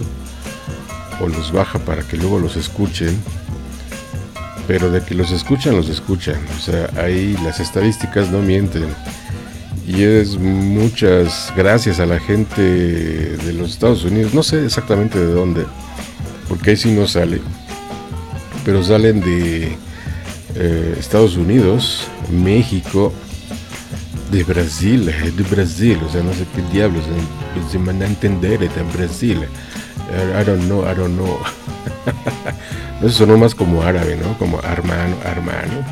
o 1.20 1.26
los 1.26 1.50
baja 1.50 1.80
para 1.80 2.02
que 2.04 2.16
luego 2.18 2.38
los 2.38 2.56
escuchen 2.56 3.20
pero 4.68 4.90
de 4.90 5.02
que 5.02 5.14
los 5.14 5.32
escuchan 5.32 5.74
los 5.74 5.88
escuchan. 5.88 6.38
O 6.56 6.60
sea 6.60 6.88
ahí 7.02 7.36
las 7.42 7.58
estadísticas 7.58 8.30
no 8.30 8.40
mienten. 8.40 8.86
Y 9.86 10.02
es 10.02 10.36
muchas 10.38 11.50
gracias 11.56 11.98
a 11.98 12.04
la 12.06 12.20
gente 12.20 12.62
de 12.62 13.52
los 13.54 13.70
Estados 13.70 14.04
Unidos. 14.04 14.34
No 14.34 14.42
sé 14.42 14.64
exactamente 14.64 15.18
de 15.18 15.32
dónde 15.32 15.64
porque 16.48 16.70
ahí 16.70 16.76
sí 16.76 16.92
no 16.92 17.08
sale. 17.08 17.40
Pero 18.64 18.84
salen 18.84 19.20
de 19.20 19.76
eh, 20.54 20.96
Estados 20.98 21.36
Unidos 21.36 22.06
México 22.30 23.12
de 24.30 24.44
Brasil, 24.44 25.08
eh, 25.08 25.32
de 25.34 25.42
Brasil, 25.44 25.98
o 26.06 26.12
sea, 26.12 26.22
no 26.22 26.34
sé 26.34 26.44
qué 26.54 26.60
diablos, 26.70 27.02
se 27.70 27.78
me 27.78 27.92
a 27.92 28.06
entender, 28.06 28.62
en 28.62 28.92
Brasil. 28.92 29.38
I 30.10 30.44
don't 30.44 30.64
know, 30.64 30.82
I 30.82 30.94
don't 30.94 31.14
know. 31.16 31.38
Eso 33.02 33.10
sonó 33.10 33.38
más 33.38 33.54
como 33.54 33.82
árabe, 33.82 34.16
¿no? 34.16 34.36
Como 34.38 34.60
hermano, 34.60 35.16
hermano. 35.24 35.84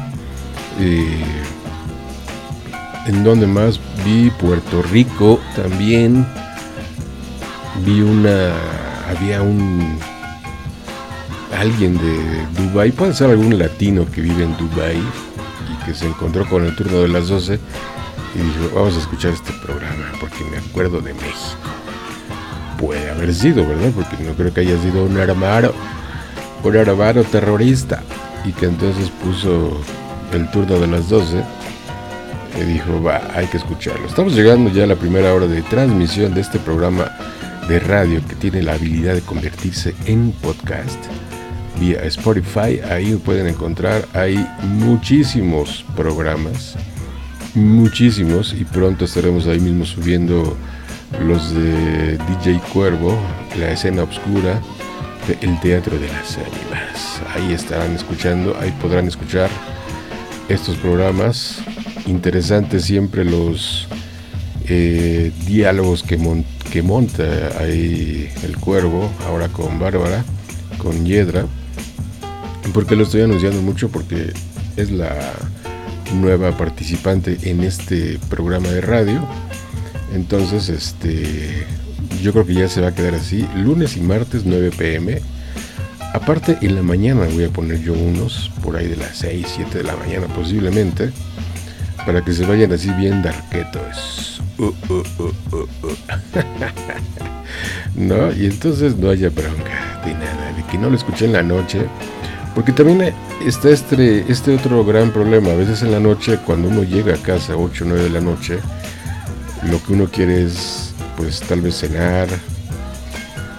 En 3.06 3.24
donde 3.24 3.46
más 3.46 3.80
vi 4.04 4.30
Puerto 4.30 4.82
Rico 4.82 5.40
también. 5.54 6.26
Vi 7.84 8.00
una. 8.00 8.52
Había 9.08 9.42
un. 9.42 9.98
Alguien 11.56 11.96
de 11.96 12.62
Dubai, 12.62 12.90
puede 12.92 13.14
ser 13.14 13.30
algún 13.30 13.58
latino 13.58 14.04
que 14.10 14.20
vive 14.20 14.44
en 14.44 14.56
Dubai 14.56 14.98
y 14.98 15.84
que 15.84 15.94
se 15.94 16.06
encontró 16.06 16.46
con 16.48 16.64
el 16.66 16.74
turno 16.76 16.98
de 16.98 17.08
las 17.08 17.28
12 17.28 17.58
y 18.34 18.38
dijo, 18.38 18.74
vamos 18.74 18.96
a 18.96 18.98
escuchar 18.98 19.32
este 19.32 19.52
programa 19.64 20.04
porque 20.20 20.44
me 20.50 20.58
acuerdo 20.58 21.00
de 21.00 21.14
México. 21.14 21.75
Puede 22.78 23.10
haber 23.10 23.34
sido, 23.34 23.66
¿verdad? 23.66 23.90
Porque 23.94 24.22
no 24.22 24.32
creo 24.34 24.52
que 24.52 24.60
haya 24.60 24.80
sido 24.80 25.04
un 25.04 25.18
armaro, 25.18 25.74
un 26.62 26.76
armaro 26.76 27.24
terrorista. 27.24 28.02
Y 28.44 28.52
que 28.52 28.66
entonces 28.66 29.10
puso 29.10 29.80
el 30.32 30.50
turno 30.50 30.78
de 30.78 30.86
las 30.86 31.08
12 31.08 31.42
y 32.60 32.64
dijo, 32.64 33.02
va, 33.02 33.22
hay 33.34 33.46
que 33.46 33.56
escucharlo. 33.56 34.06
Estamos 34.06 34.34
llegando 34.34 34.70
ya 34.70 34.84
a 34.84 34.86
la 34.86 34.96
primera 34.96 35.34
hora 35.34 35.46
de 35.46 35.62
transmisión 35.62 36.34
de 36.34 36.42
este 36.42 36.58
programa 36.58 37.10
de 37.68 37.80
radio 37.80 38.20
que 38.28 38.36
tiene 38.36 38.62
la 38.62 38.74
habilidad 38.74 39.14
de 39.14 39.22
convertirse 39.22 39.94
en 40.06 40.30
podcast 40.32 40.98
vía 41.80 42.02
Spotify. 42.04 42.80
Ahí 42.88 43.16
pueden 43.16 43.48
encontrar, 43.48 44.06
hay 44.14 44.46
muchísimos 44.62 45.84
programas 45.96 46.76
muchísimos 47.56 48.52
y 48.52 48.64
pronto 48.64 49.06
estaremos 49.06 49.46
ahí 49.46 49.58
mismo 49.58 49.84
subiendo 49.86 50.56
los 51.20 51.54
de 51.54 52.18
DJ 52.18 52.60
Cuervo, 52.72 53.18
la 53.58 53.70
escena 53.72 54.02
oscura 54.02 54.60
del 55.26 55.58
Teatro 55.60 55.98
de 55.98 56.08
las 56.08 56.36
Ánimas. 56.36 57.20
Ahí 57.34 57.52
estarán 57.52 57.94
escuchando, 57.94 58.56
ahí 58.60 58.72
podrán 58.80 59.06
escuchar 59.08 59.50
estos 60.48 60.76
programas. 60.76 61.58
Interesantes 62.06 62.84
siempre 62.84 63.24
los 63.24 63.88
eh, 64.68 65.32
diálogos 65.46 66.02
que, 66.02 66.18
que 66.70 66.82
monta 66.82 67.24
ahí 67.58 68.30
el 68.42 68.56
Cuervo, 68.56 69.10
ahora 69.26 69.48
con 69.48 69.78
Bárbara, 69.78 70.24
con 70.78 71.04
Yedra. 71.04 71.46
porque 72.72 72.94
lo 72.94 73.04
estoy 73.04 73.22
anunciando 73.22 73.60
mucho? 73.62 73.88
Porque 73.88 74.32
es 74.76 74.90
la 74.90 75.14
nueva 76.14 76.56
participante 76.56 77.38
en 77.42 77.62
este 77.64 78.18
programa 78.28 78.68
de 78.68 78.80
radio. 78.80 79.26
Entonces, 80.12 80.68
este, 80.68 81.66
yo 82.22 82.32
creo 82.32 82.46
que 82.46 82.54
ya 82.54 82.68
se 82.68 82.80
va 82.80 82.88
a 82.88 82.94
quedar 82.94 83.14
así. 83.14 83.46
Lunes 83.56 83.96
y 83.96 84.00
martes 84.00 84.42
9 84.44 84.70
pm. 84.76 85.20
Aparte, 86.12 86.58
en 86.62 86.74
la 86.74 86.82
mañana 86.82 87.26
voy 87.32 87.44
a 87.44 87.50
poner 87.50 87.80
yo 87.80 87.92
unos, 87.92 88.50
por 88.62 88.76
ahí 88.76 88.88
de 88.88 88.96
las 88.96 89.18
6, 89.18 89.46
7 89.56 89.78
de 89.78 89.84
la 89.84 89.96
mañana 89.96 90.26
posiblemente, 90.28 91.10
para 92.06 92.24
que 92.24 92.32
se 92.32 92.46
vayan 92.46 92.72
así 92.72 92.90
bien 92.92 93.22
darquetos. 93.22 94.40
Uh, 94.58 94.64
uh, 94.64 95.04
uh, 95.18 95.66
no, 97.94 98.32
y 98.32 98.46
entonces 98.46 98.96
no 98.96 99.10
haya 99.10 99.28
bronca 99.28 100.00
de 100.06 100.14
nada, 100.14 100.52
de 100.56 100.62
que 100.70 100.78
no 100.78 100.88
lo 100.88 100.96
escuché 100.96 101.26
en 101.26 101.34
la 101.34 101.42
noche 101.42 101.86
porque 102.56 102.72
también 102.72 103.12
está 103.44 103.68
este, 103.68 104.24
este 104.32 104.54
otro 104.54 104.82
gran 104.82 105.10
problema. 105.10 105.50
A 105.50 105.56
veces 105.56 105.82
en 105.82 105.92
la 105.92 106.00
noche, 106.00 106.38
cuando 106.38 106.68
uno 106.68 106.84
llega 106.84 107.12
a 107.12 107.18
casa 107.18 107.52
a 107.52 107.56
8 107.56 107.84
o 107.84 107.88
9 107.88 108.04
de 108.04 108.10
la 108.10 108.22
noche, 108.22 108.60
lo 109.70 109.82
que 109.82 109.92
uno 109.92 110.06
quiere 110.06 110.44
es, 110.44 110.92
pues 111.16 111.40
tal 111.40 111.60
vez 111.60 111.78
cenar. 111.78 112.28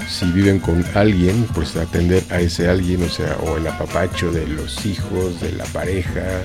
Si 0.09 0.25
viven 0.31 0.59
con 0.59 0.85
alguien, 0.95 1.47
pues 1.53 1.75
atender 1.75 2.23
a 2.29 2.39
ese 2.39 2.69
alguien, 2.69 3.03
o 3.03 3.09
sea, 3.09 3.37
o 3.43 3.57
el 3.57 3.67
apapacho 3.67 4.31
de 4.31 4.47
los 4.47 4.85
hijos, 4.85 5.41
de 5.41 5.51
la 5.51 5.65
pareja, 5.65 6.43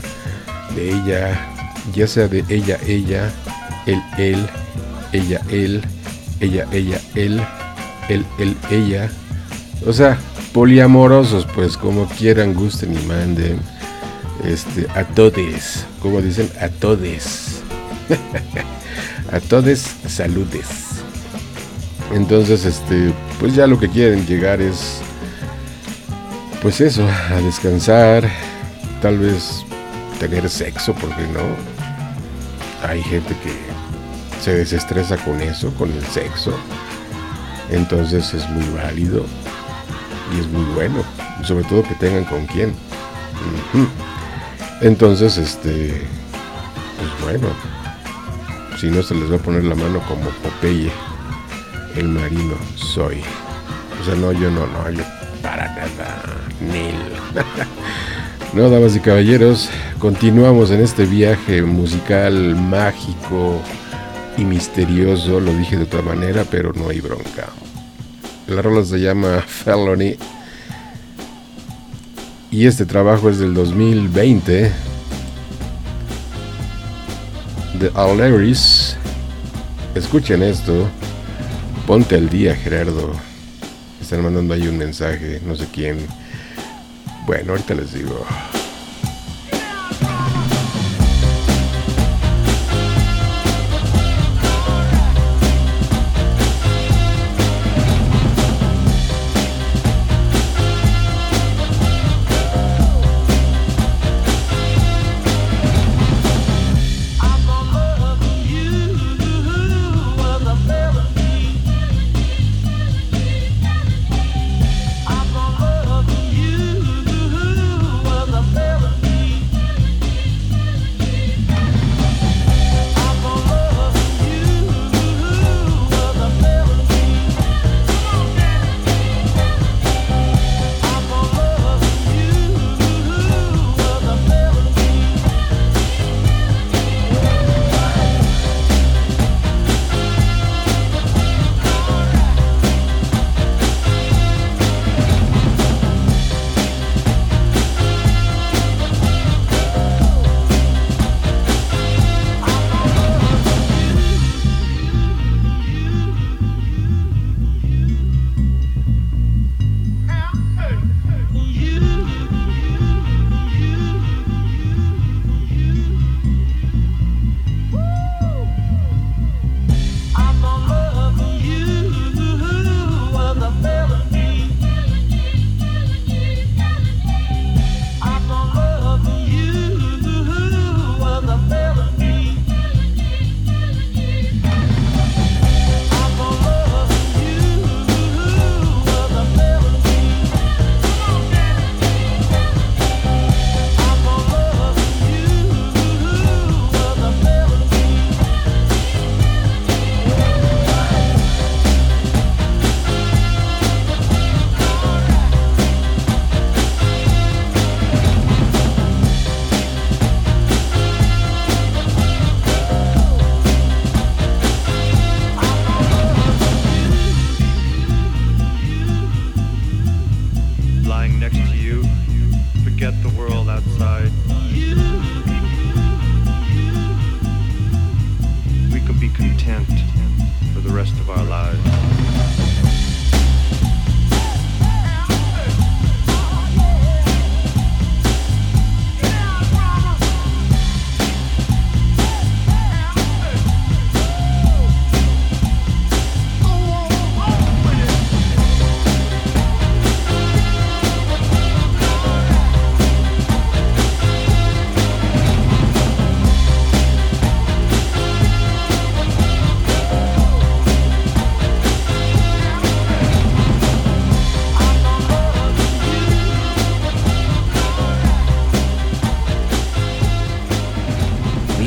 de 0.74 0.90
ella, 0.90 1.38
ya 1.94 2.06
sea 2.06 2.28
de 2.28 2.44
ella, 2.48 2.78
ella, 2.86 3.32
él, 3.86 4.02
él, 4.18 4.48
ella, 5.12 5.40
él, 5.48 5.82
ella, 6.40 6.66
ella, 6.72 7.00
él, 7.14 7.40
él, 8.08 8.26
él, 8.38 8.56
ella. 8.70 9.10
O 9.86 9.92
sea, 9.92 10.18
poliamorosos, 10.52 11.46
pues 11.54 11.76
como 11.76 12.06
quieran, 12.06 12.54
gusten 12.54 12.94
y 12.94 13.06
manden. 13.06 13.60
Este, 14.44 14.88
a 14.98 15.04
todes, 15.04 15.86
como 16.00 16.20
dicen, 16.20 16.50
a 16.60 16.68
todes. 16.68 17.60
a 19.30 19.40
todes, 19.40 19.96
saludes. 20.06 20.66
Entonces, 22.12 22.64
este, 22.64 23.12
pues 23.40 23.54
ya 23.54 23.66
lo 23.66 23.78
que 23.78 23.88
quieren 23.88 24.26
llegar 24.26 24.60
es, 24.60 25.00
pues 26.60 26.80
eso, 26.80 27.06
a 27.30 27.40
descansar, 27.40 28.28
tal 29.00 29.18
vez 29.18 29.64
tener 30.18 30.48
sexo, 30.48 30.94
porque 30.94 31.26
no? 31.28 31.40
Hay 32.86 33.02
gente 33.02 33.34
que 33.42 33.52
se 34.42 34.54
desestresa 34.54 35.16
con 35.16 35.40
eso, 35.40 35.72
con 35.74 35.90
el 35.90 36.04
sexo. 36.06 36.52
Entonces 37.70 38.34
es 38.34 38.48
muy 38.50 38.68
válido 38.74 39.24
y 40.34 40.40
es 40.40 40.46
muy 40.48 40.64
bueno, 40.74 41.02
sobre 41.42 41.64
todo 41.64 41.82
que 41.82 41.94
tengan 41.94 42.24
con 42.24 42.46
quién. 42.46 42.74
Entonces, 44.80 45.38
este, 45.38 46.02
pues 46.98 47.10
bueno, 47.22 47.48
si 48.82 48.90
no 48.90 49.00
se 49.00 49.14
les 49.14 49.30
va 49.30 49.36
a 49.36 49.38
poner 49.38 49.62
la 49.62 49.76
mano 49.76 50.00
como 50.08 50.28
Popeye, 50.42 50.90
el 51.94 52.08
marino 52.08 52.56
soy. 52.74 53.20
O 54.00 54.04
sea, 54.04 54.16
no, 54.16 54.32
yo 54.32 54.50
no, 54.50 54.66
no, 54.66 54.90
yo 54.90 55.04
para 55.40 55.68
nada, 55.68 56.20
Nil. 56.60 56.96
no, 58.52 58.68
damas 58.70 58.96
y 58.96 58.98
caballeros, 58.98 59.70
continuamos 60.00 60.72
en 60.72 60.80
este 60.80 61.04
viaje 61.06 61.62
musical 61.62 62.56
mágico 62.56 63.62
y 64.36 64.44
misterioso, 64.44 65.38
lo 65.38 65.54
dije 65.54 65.76
de 65.76 65.84
otra 65.84 66.02
manera, 66.02 66.44
pero 66.50 66.72
no 66.72 66.88
hay 66.88 67.00
bronca. 67.00 67.50
La 68.48 68.62
rola 68.62 68.84
se 68.84 68.98
llama 68.98 69.44
Felony. 69.46 70.16
Y 72.50 72.66
este 72.66 72.84
trabajo 72.84 73.30
es 73.30 73.38
del 73.38 73.54
2020. 73.54 74.72
Aleris. 77.94 78.96
Escuchen 79.94 80.42
esto. 80.42 80.88
Ponte 81.86 82.14
al 82.14 82.28
día, 82.28 82.54
Gerardo. 82.54 83.12
Están 84.00 84.22
mandando 84.22 84.54
ahí 84.54 84.68
un 84.68 84.78
mensaje, 84.78 85.40
no 85.44 85.56
sé 85.56 85.66
quién. 85.72 85.98
Bueno, 87.26 87.52
ahorita 87.52 87.74
les 87.74 87.94
digo. 87.94 88.24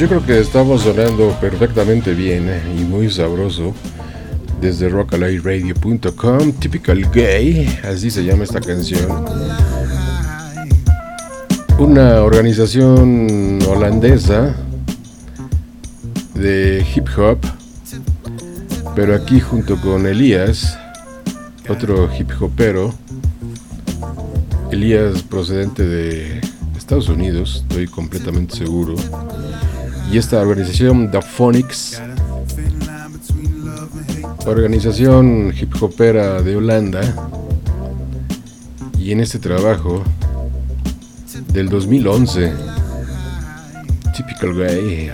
Yo 0.05 0.09
creo 0.09 0.25
que 0.27 0.39
estamos 0.39 0.83
sonando 0.83 1.35
perfectamente 1.41 2.13
bien 2.13 2.47
eh, 2.47 2.61
y 2.77 2.83
muy 2.83 3.09
sabroso 3.09 3.73
desde 4.61 4.87
rockalayradio.com, 4.87 6.51
Typical 6.59 7.09
Gay, 7.09 7.79
así 7.83 8.11
se 8.11 8.23
llama 8.23 8.43
esta 8.43 8.61
canción. 8.61 9.25
Una 11.79 12.21
organización 12.21 13.57
holandesa 13.67 14.55
de 16.35 16.85
hip 16.95 17.07
hop, 17.17 17.39
pero 18.95 19.15
aquí 19.15 19.39
junto 19.39 19.81
con 19.81 20.05
Elías, 20.05 20.77
otro 21.67 22.11
hip 22.15 22.29
hopero, 22.39 22.93
Elías 24.69 25.23
procedente 25.23 25.81
de 25.81 26.41
Estados 26.77 27.09
Unidos, 27.09 27.63
estoy 27.67 27.87
completamente 27.87 28.55
seguro, 28.55 28.93
y 30.11 30.17
esta 30.17 30.39
organización, 30.41 31.11
The 31.11 31.21
Phonics, 31.21 32.01
organización 34.45 35.53
hip 35.59 35.73
hopera 35.81 36.41
de 36.41 36.55
Holanda, 36.55 37.01
y 38.97 39.11
en 39.11 39.19
este 39.19 39.39
trabajo 39.39 40.03
del 41.53 41.69
2011, 41.69 42.53
Typical 44.15 44.55
Gay. 44.55 45.11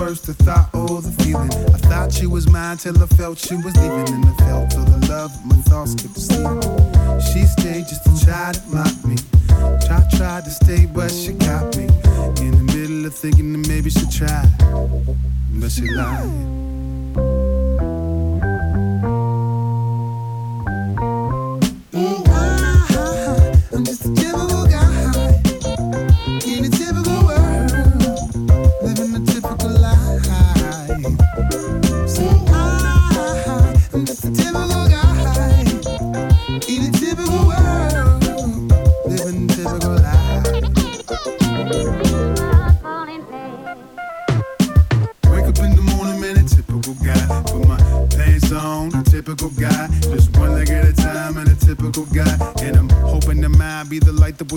first 0.00 0.28
I 0.30 0.32
thought, 0.44 0.70
oh, 0.72 1.00
the 1.00 1.12
feeling. 1.22 1.52
I 1.74 1.78
thought 1.88 2.10
she 2.12 2.26
was 2.26 2.48
mine 2.48 2.78
till 2.78 2.96
I 3.02 3.06
felt 3.06 3.38
she 3.38 3.54
was 3.56 3.76
leaving. 3.76 4.08
And 4.14 4.24
I 4.24 4.34
felt 4.46 4.74
all 4.76 4.84
the 4.84 5.06
love, 5.08 5.32
my 5.44 5.56
thoughts 5.56 5.94
kept 5.94 6.18
sleep. 6.18 6.99
She 7.20 7.44
stayed 7.46 7.86
just 7.86 8.04
to 8.04 8.24
try 8.24 8.52
to 8.52 8.62
mock 8.68 9.04
me. 9.04 9.16
Try, 9.86 10.02
tried 10.16 10.44
to 10.44 10.50
stay, 10.50 10.86
but 10.86 11.10
she 11.10 11.32
got 11.32 11.76
me. 11.76 11.84
In 12.44 12.52
the 12.52 12.72
middle 12.74 13.06
of 13.06 13.14
thinking 13.14 13.52
that 13.52 13.68
maybe 13.68 13.90
she 13.90 14.06
tried, 14.10 14.50
but 15.60 15.70
she 15.70 15.90
lied. 15.90 16.50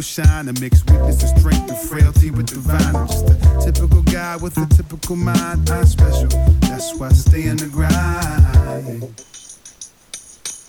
Shine 0.02 0.48
and 0.48 0.60
mix 0.62 0.84
weakness 0.86 1.22
and 1.24 1.40
strength 1.40 1.70
and 1.70 1.78
frailty 1.78 2.32
with 2.32 2.48
divine. 2.48 2.96
I'm 2.96 3.08
just 3.08 3.30
a 3.30 3.72
typical 3.72 4.02
guy 4.04 4.38
with 4.38 4.58
a 4.58 4.66
typical 4.68 5.16
mind. 5.16 5.70
I'm 5.70 5.86
special, 5.86 6.28
that's 6.62 6.96
why 6.98 7.08
I 7.08 7.14
stay 7.14 7.44
in 7.44 7.58
the 7.58 7.68
grind. 7.68 9.20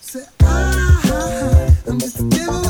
Say, 0.01 0.25
I, 0.41 1.77
I'm 1.87 2.01
just 2.01 2.19
a 2.21 2.29
typical 2.29 2.64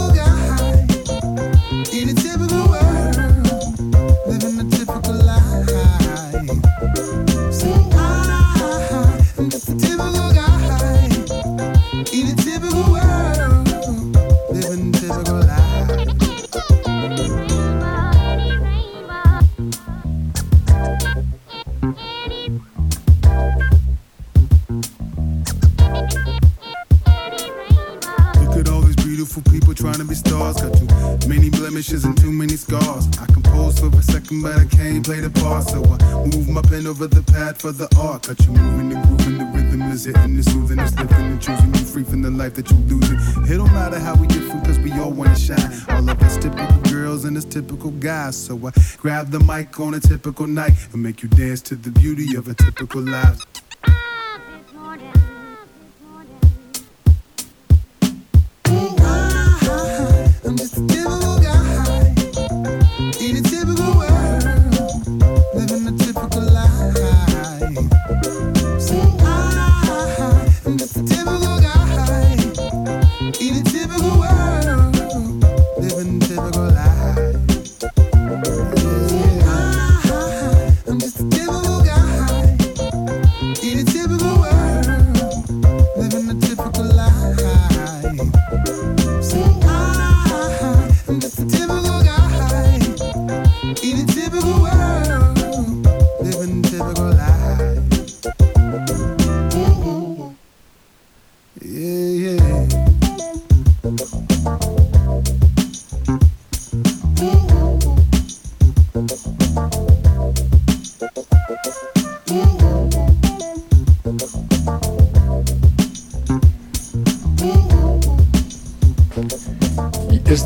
move 36.94 37.02
over 37.02 37.20
the 37.20 37.32
pad 37.32 37.58
for 37.58 37.72
the 37.72 37.88
art. 37.98 38.26
Got 38.26 38.40
you 38.46 38.52
moving 38.52 38.92
and 38.92 39.06
grooving, 39.06 39.38
the 39.38 39.44
rhythm 39.44 39.82
is 39.82 40.04
hitting, 40.04 40.38
it's 40.38 40.50
soothing, 40.50 40.78
it's 40.78 40.96
lifting 40.96 41.26
and 41.26 41.40
choosing 41.40 41.74
you 41.74 41.80
free 41.80 42.04
from 42.04 42.22
the 42.22 42.30
life 42.30 42.54
that 42.54 42.70
you're 42.70 42.80
losing. 42.80 43.18
It 43.44 43.56
don't 43.56 43.72
matter 43.72 43.98
how 43.98 44.14
we 44.16 44.26
different, 44.26 44.64
cause 44.64 44.78
we 44.78 44.92
all 44.92 45.10
wanna 45.10 45.36
shine. 45.36 45.72
All 45.88 46.08
of 46.08 46.22
us 46.22 46.36
typical 46.36 46.80
girls 46.92 47.24
and 47.24 47.36
us 47.36 47.44
typical 47.44 47.90
guys. 47.90 48.36
So 48.36 48.54
I 48.66 48.72
grab 48.98 49.30
the 49.30 49.40
mic 49.40 49.78
on 49.80 49.94
a 49.94 50.00
typical 50.00 50.46
night 50.46 50.72
and 50.92 51.02
make 51.02 51.22
you 51.22 51.28
dance 51.28 51.62
to 51.62 51.76
the 51.76 51.90
beauty 51.90 52.36
of 52.36 52.48
a 52.48 52.54
typical 52.54 53.00
life. 53.00 53.40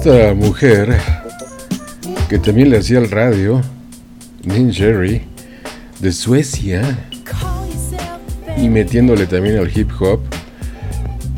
Esta 0.09 0.33
mujer 0.33 0.97
que 2.31 2.39
también 2.39 2.71
le 2.71 2.79
hacía 2.79 2.99
el 2.99 3.11
radio, 3.11 3.61
Nin 4.43 4.73
Jerry, 4.73 5.21
de 6.01 6.13
Suecia, 6.13 6.99
y 8.57 8.71
metiéndole 8.71 9.27
también 9.27 9.59
al 9.59 9.71
hip 9.77 9.91
hop. 10.01 10.21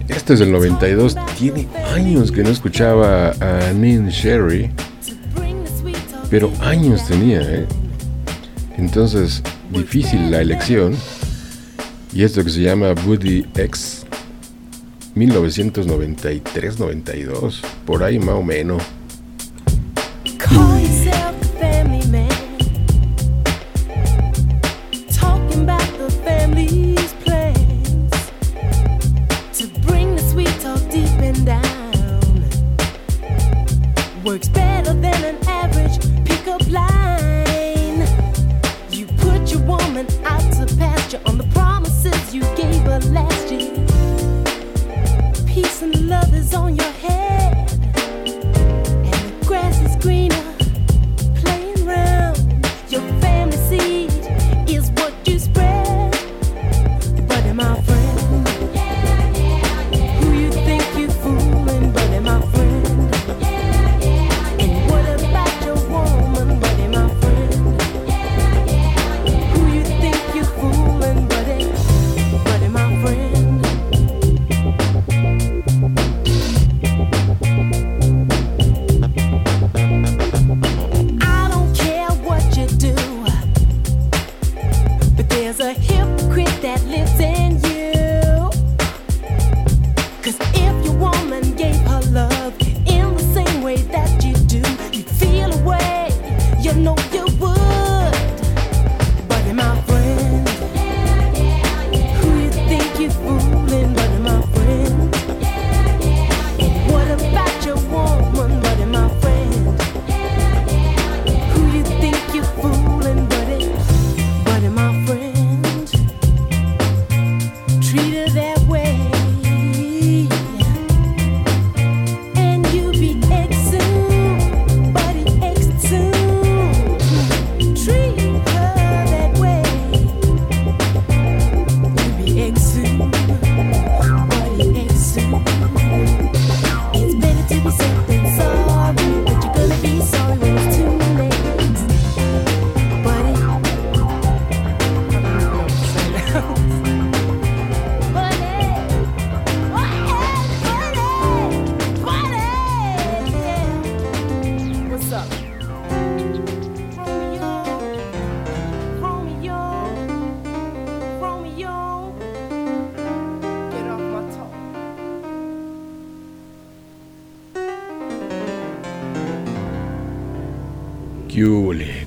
Este 0.07 0.35
es 0.35 0.39
del 0.39 0.53
92, 0.53 1.17
tiene 1.37 1.67
años 1.93 2.31
que 2.31 2.45
no 2.45 2.51
escuchaba 2.51 3.33
a 3.41 3.73
Nin 3.73 4.09
Sherry, 4.09 4.71
pero 6.31 6.53
años 6.61 7.05
tenía, 7.09 7.41
¿eh? 7.41 7.67
Entonces, 8.79 9.43
difícil 9.73 10.31
la 10.31 10.43
elección. 10.43 10.95
Y 12.13 12.23
esto 12.23 12.45
que 12.45 12.51
se 12.51 12.61
llama 12.61 12.95
Woody 13.05 13.47
X 13.57 14.07
1993-92, 15.17 17.63
por 17.91 18.05
ahí 18.05 18.21
más 18.21 18.37
o 18.37 18.43
menos. 18.45 19.00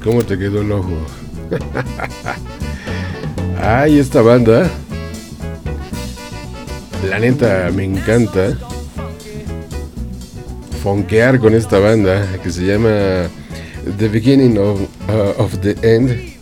¿Cómo 0.03 0.21
te 0.23 0.37
quedó 0.37 0.61
el 0.61 0.71
ojo? 0.73 0.97
Ay, 3.61 3.99
esta 3.99 4.21
banda. 4.21 4.69
La 7.09 7.19
neta, 7.19 7.71
me 7.73 7.85
encanta. 7.85 8.57
Fonquear 10.83 11.39
con 11.39 11.53
esta 11.53 11.79
banda 11.79 12.27
que 12.43 12.51
se 12.51 12.65
llama 12.65 13.29
The 13.97 14.09
Beginning 14.09 14.57
of, 14.57 14.81
uh, 15.07 15.57
the 15.61 15.77
End. 15.83 16.33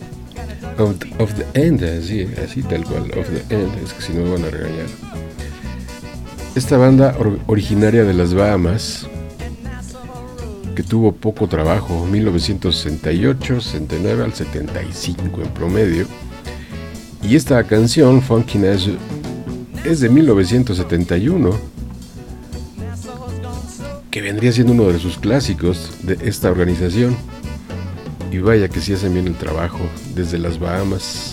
Of, 0.78 1.34
the 1.34 1.46
End, 1.54 1.84
así, 1.84 2.26
así 2.44 2.62
tal 2.62 2.84
cual. 2.84 3.12
Of 3.16 3.28
the 3.28 3.54
End. 3.54 3.70
Es 3.84 3.92
que 3.92 4.02
si 4.02 4.12
no 4.12 4.24
me 4.24 4.30
van 4.30 4.44
a 4.44 4.50
regañar. 4.50 4.86
Esta 6.56 6.78
banda 6.78 7.16
originaria 7.46 8.02
de 8.02 8.14
las 8.14 8.34
Bahamas 8.34 9.06
que 10.74 10.82
tuvo 10.82 11.12
poco 11.12 11.48
trabajo, 11.48 12.06
1968, 12.06 13.60
69 13.60 14.24
al 14.24 14.32
75 14.32 15.42
en 15.42 15.48
promedio. 15.48 16.06
Y 17.22 17.36
esta 17.36 17.62
canción, 17.64 18.22
Funkiness, 18.22 18.88
es 19.84 20.00
de 20.00 20.08
1971, 20.08 21.50
que 24.10 24.20
vendría 24.20 24.52
siendo 24.52 24.72
uno 24.72 24.84
de 24.88 24.98
sus 24.98 25.18
clásicos 25.18 25.90
de 26.02 26.18
esta 26.22 26.50
organización. 26.50 27.16
Y 28.30 28.38
vaya 28.38 28.68
que 28.68 28.80
si 28.80 28.94
hacen 28.94 29.14
bien 29.14 29.26
el 29.26 29.36
trabajo 29.36 29.80
desde 30.14 30.38
las 30.38 30.58
Bahamas. 30.58 31.31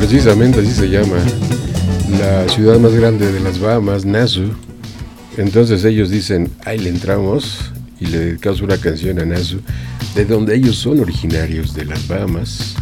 Precisamente 0.00 0.60
así 0.60 0.72
se 0.72 0.88
llama 0.88 1.18
la 2.18 2.48
ciudad 2.48 2.78
más 2.78 2.94
grande 2.94 3.30
de 3.30 3.38
las 3.38 3.58
Bahamas, 3.58 4.06
Nassau. 4.06 4.50
Entonces 5.36 5.84
ellos 5.84 6.08
dicen, 6.08 6.50
ahí 6.64 6.78
le 6.78 6.88
entramos 6.88 7.70
y 8.00 8.06
le 8.06 8.18
dedicamos 8.18 8.62
una 8.62 8.78
canción 8.78 9.18
a 9.18 9.26
Nassau, 9.26 9.60
de 10.14 10.24
donde 10.24 10.56
ellos 10.56 10.76
son 10.76 11.00
originarios 11.00 11.74
de 11.74 11.84
las 11.84 12.08
Bahamas. 12.08 12.76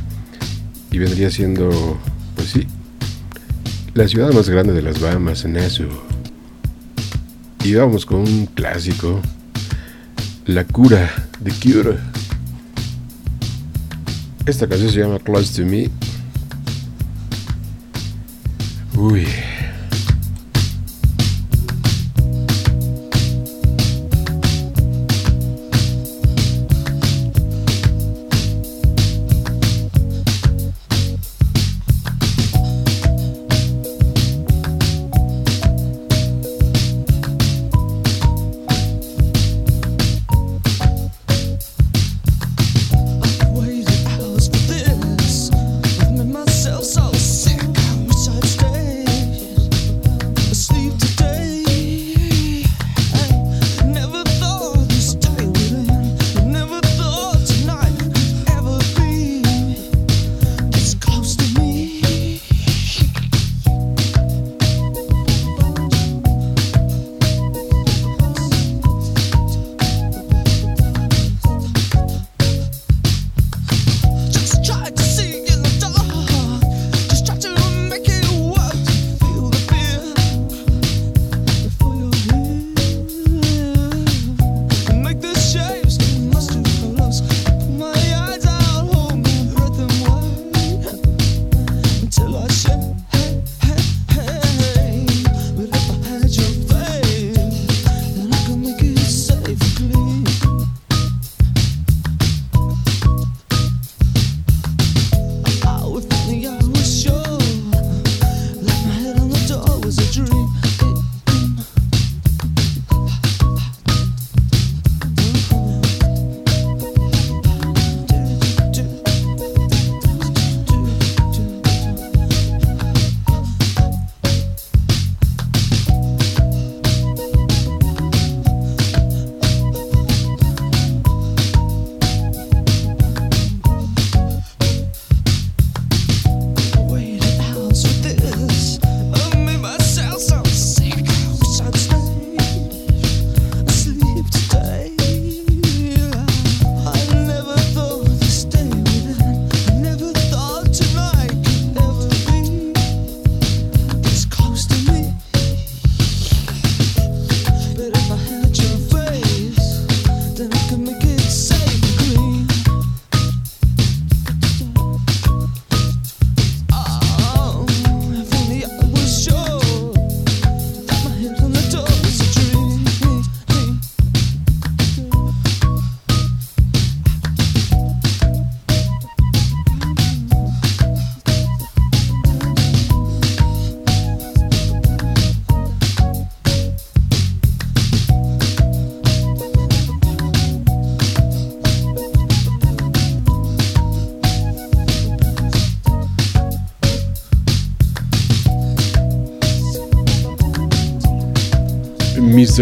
Y 0.92 0.98
vendría 0.98 1.28
siendo, 1.28 1.98
pues 2.36 2.50
sí, 2.50 2.66
la 3.94 4.06
ciudad 4.06 4.32
más 4.32 4.48
grande 4.48 4.72
de 4.72 4.82
las 4.82 5.00
Bahamas, 5.00 5.44
Nassau. 5.44 5.88
Y 7.64 7.74
vamos 7.74 8.06
con 8.06 8.20
un 8.20 8.46
clásico, 8.46 9.20
La 10.46 10.64
Cura, 10.64 11.10
de 11.40 11.50
Cure. 11.50 11.98
Esta 14.46 14.68
canción 14.68 14.92
se 14.92 15.00
llama 15.00 15.18
Close 15.18 15.60
to 15.60 15.68
Me. 15.68 15.90
Uy. 18.98 19.57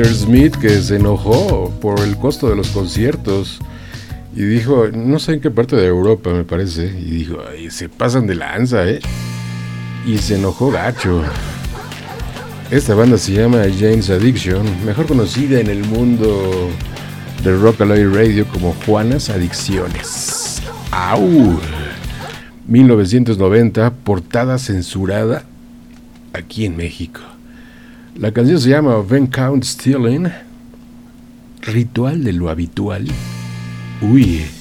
Smith 0.04 0.56
que 0.56 0.80
se 0.82 0.96
enojó 0.96 1.70
por 1.80 2.00
el 2.00 2.16
costo 2.16 2.48
de 2.48 2.56
los 2.56 2.68
conciertos 2.68 3.58
y 4.34 4.42
dijo, 4.42 4.88
no 4.92 5.18
sé 5.18 5.34
en 5.34 5.40
qué 5.40 5.50
parte 5.50 5.76
de 5.76 5.86
Europa 5.86 6.30
me 6.30 6.44
parece, 6.44 6.86
y 6.86 7.10
dijo, 7.10 7.38
"Ay, 7.50 7.70
se 7.70 7.88
pasan 7.88 8.26
de 8.26 8.34
lanza, 8.34 8.86
¿eh? 8.86 9.00
Y 10.06 10.18
se 10.18 10.36
enojó 10.36 10.70
gacho. 10.70 11.22
Esta 12.70 12.94
banda 12.94 13.16
se 13.16 13.32
llama 13.32 13.62
James 13.78 14.10
Addiction, 14.10 14.66
mejor 14.84 15.06
conocida 15.06 15.60
en 15.60 15.68
el 15.68 15.84
mundo 15.84 16.68
de 17.42 17.56
Rockaway 17.56 18.04
Radio 18.04 18.46
como 18.48 18.74
Juanas 18.84 19.30
Adicciones. 19.30 20.60
¡Au! 20.90 21.58
1990, 22.66 23.90
portada 24.04 24.58
censurada 24.58 25.44
aquí 26.32 26.66
en 26.66 26.76
México. 26.76 27.20
La 28.18 28.32
canción 28.32 28.58
se 28.58 28.70
llama 28.70 28.96
Van 29.06 29.26
Count 29.26 29.62
Stealing, 29.62 30.32
ritual 31.60 32.24
de 32.24 32.32
lo 32.32 32.48
habitual. 32.48 33.06
Uy. 34.00 34.55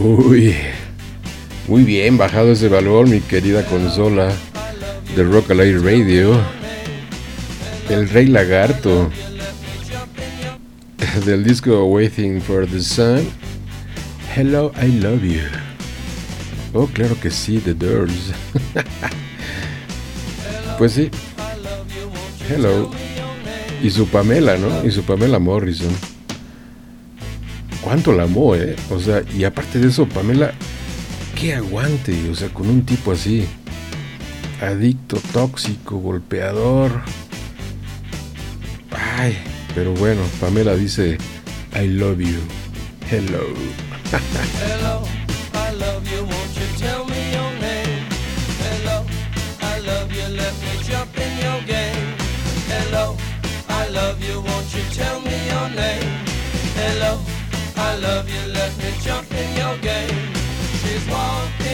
Uy, 0.00 0.56
muy 1.68 1.84
bien 1.84 2.18
bajado 2.18 2.52
ese 2.52 2.68
valor, 2.68 3.08
mi 3.08 3.20
querida 3.20 3.64
consola 3.64 4.32
de 5.14 5.22
Rock 5.22 5.52
Alive 5.52 5.78
Radio. 5.78 6.40
El 7.88 8.08
Rey 8.08 8.26
Lagarto 8.26 9.08
del 11.24 11.44
disco 11.44 11.84
Waiting 11.84 12.40
for 12.40 12.66
the 12.66 12.80
Sun. 12.80 13.28
Hello, 14.34 14.72
I 14.82 14.88
love 15.00 15.22
you. 15.22 15.42
Oh, 16.74 16.86
claro 16.86 17.16
que 17.20 17.30
sí, 17.30 17.58
The 17.58 17.74
Doors. 17.74 18.32
pues 20.78 20.92
sí. 20.92 21.10
Hello. 22.48 22.90
Y 23.82 23.90
su 23.90 24.08
Pamela, 24.08 24.56
¿no? 24.56 24.84
Y 24.84 24.90
su 24.90 25.02
Pamela 25.02 25.38
Morrison. 25.38 25.92
¿Cuánto 27.80 28.12
la 28.12 28.24
amó, 28.24 28.54
eh? 28.54 28.76
O 28.90 28.98
sea, 28.98 29.22
y 29.36 29.44
aparte 29.44 29.78
de 29.78 29.88
eso, 29.88 30.06
Pamela, 30.08 30.52
qué 31.34 31.54
aguante, 31.54 32.28
o 32.28 32.34
sea, 32.34 32.48
con 32.48 32.68
un 32.68 32.84
tipo 32.84 33.12
así. 33.12 33.46
Adicto, 34.60 35.18
tóxico, 35.32 35.98
golpeador. 35.98 37.02
Ay, 39.16 39.38
pero 39.74 39.94
bueno, 39.94 40.22
Pamela 40.40 40.74
dice, 40.74 41.18
I 41.74 41.86
love 41.86 42.18
you. 42.18 42.40
Hello. 43.10 43.44
Hello, 44.60 45.02
you. 54.78 54.84
Tell 54.90 55.20
me 55.20 55.36
your 55.52 55.68
name? 55.70 56.10
Hello, 56.80 57.20
I 57.76 57.96
love 57.96 58.28
you. 58.28 58.52
Let 58.52 58.76
me 58.78 58.90
jump 59.00 59.30
in 59.32 59.48
your 59.56 59.76
game. 59.78 60.18
She's 60.80 61.06
walking 61.08 61.67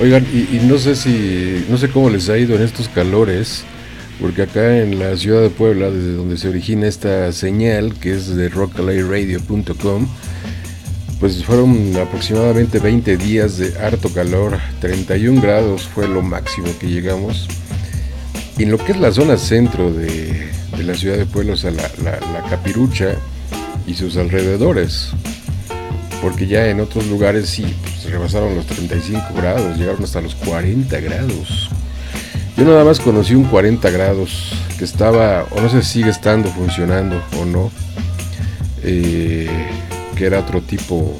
Oigan, 0.00 0.26
y, 0.32 0.58
no 0.66 0.78
sé 0.78 0.96
si, 0.96 1.64
no 1.68 1.76
sé 1.76 1.90
cómo 1.90 2.08
les 2.08 2.28
ha 2.30 2.38
ido 2.38 2.56
en 2.56 2.62
estos 2.62 2.88
calores, 2.88 3.64
porque 4.20 4.42
acá 4.42 4.78
en 4.78 4.98
la 4.98 5.14
ciudad 5.16 5.42
de 5.42 5.50
Puebla, 5.50 5.90
desde 5.90 6.12
donde 6.14 6.38
se 6.38 6.48
origina 6.48 6.86
esta 6.86 7.30
señal, 7.32 7.94
que 8.00 8.14
es 8.14 8.34
de 8.34 8.48
rockalayradio.com, 8.48 10.06
pues 11.18 11.44
fueron 11.44 11.94
aproximadamente 11.96 12.78
20 12.78 13.18
días 13.18 13.58
de 13.58 13.78
harto 13.78 14.08
calor, 14.08 14.58
31 14.80 15.42
grados 15.42 15.82
fue 15.82 16.08
lo 16.08 16.22
máximo 16.22 16.68
que 16.80 16.88
llegamos. 16.88 17.46
Y 18.56 18.62
en 18.62 18.70
lo 18.70 18.78
que 18.78 18.92
es 18.92 18.98
la 18.98 19.12
zona 19.12 19.36
centro 19.36 19.92
de, 19.92 20.48
de 20.78 20.82
la 20.84 20.94
ciudad 20.94 21.18
de 21.18 21.26
Puebla, 21.26 21.52
o 21.52 21.56
sea, 21.58 21.72
la- 21.72 21.90
la 22.02 22.42
Capirucha 22.48 23.16
y 23.86 23.92
sus 23.94 24.16
alrededores, 24.16 25.10
porque 26.20 26.46
ya 26.46 26.66
en 26.66 26.80
otros 26.80 27.06
lugares 27.06 27.48
sí, 27.48 27.64
pues, 27.82 28.04
rebasaron 28.10 28.54
los 28.54 28.66
35 28.66 29.34
grados, 29.34 29.76
llegaron 29.76 30.04
hasta 30.04 30.20
los 30.20 30.34
40 30.34 31.00
grados. 31.00 31.70
Yo 32.56 32.64
nada 32.64 32.84
más 32.84 33.00
conocí 33.00 33.34
un 33.34 33.44
40 33.44 33.88
grados 33.90 34.52
que 34.78 34.84
estaba, 34.84 35.44
o 35.50 35.60
no 35.60 35.68
sé 35.68 35.82
si 35.82 36.00
sigue 36.00 36.10
estando 36.10 36.50
funcionando 36.50 37.22
o 37.38 37.44
no, 37.44 37.70
eh, 38.82 39.48
que 40.16 40.26
era 40.26 40.40
otro 40.40 40.60
tipo, 40.60 41.18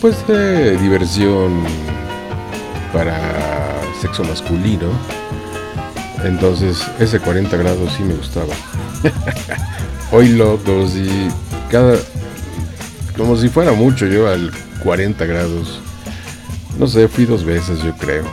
pues 0.00 0.26
de 0.28 0.76
diversión 0.76 1.64
para 2.92 3.80
sexo 4.00 4.24
masculino. 4.24 4.90
Entonces 6.24 6.84
ese 6.98 7.20
40 7.20 7.56
grados 7.56 7.92
sí 7.96 8.02
me 8.02 8.14
gustaba. 8.14 8.54
Hoy 10.12 10.28
locos 10.28 10.94
y 10.96 11.28
cada, 11.70 11.96
como 13.18 13.36
si 13.36 13.48
fuera 13.48 13.72
mucho 13.72 14.06
yo 14.06 14.28
al 14.28 14.52
40 14.84 15.26
grados. 15.26 15.80
No 16.78 16.86
sé, 16.86 17.08
fui 17.08 17.24
dos 17.24 17.44
veces 17.44 17.82
yo 17.82 17.92
creo. 17.96 18.24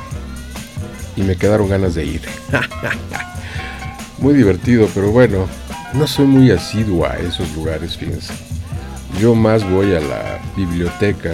Y 1.15 1.23
me 1.23 1.35
quedaron 1.35 1.67
ganas 1.67 1.95
de 1.95 2.05
ir. 2.05 2.21
muy 4.19 4.35
divertido, 4.35 4.87
pero 4.93 5.11
bueno, 5.11 5.47
no 5.93 6.05
soy 6.05 6.27
muy 6.27 6.51
asiduo 6.51 7.05
a 7.05 7.17
esos 7.17 7.51
lugares, 7.55 7.97
fíjense. 7.97 8.31
Yo 9.19 9.33
más 9.33 9.67
voy 9.67 9.95
a 9.95 9.99
la 9.99 10.39
biblioteca. 10.55 11.33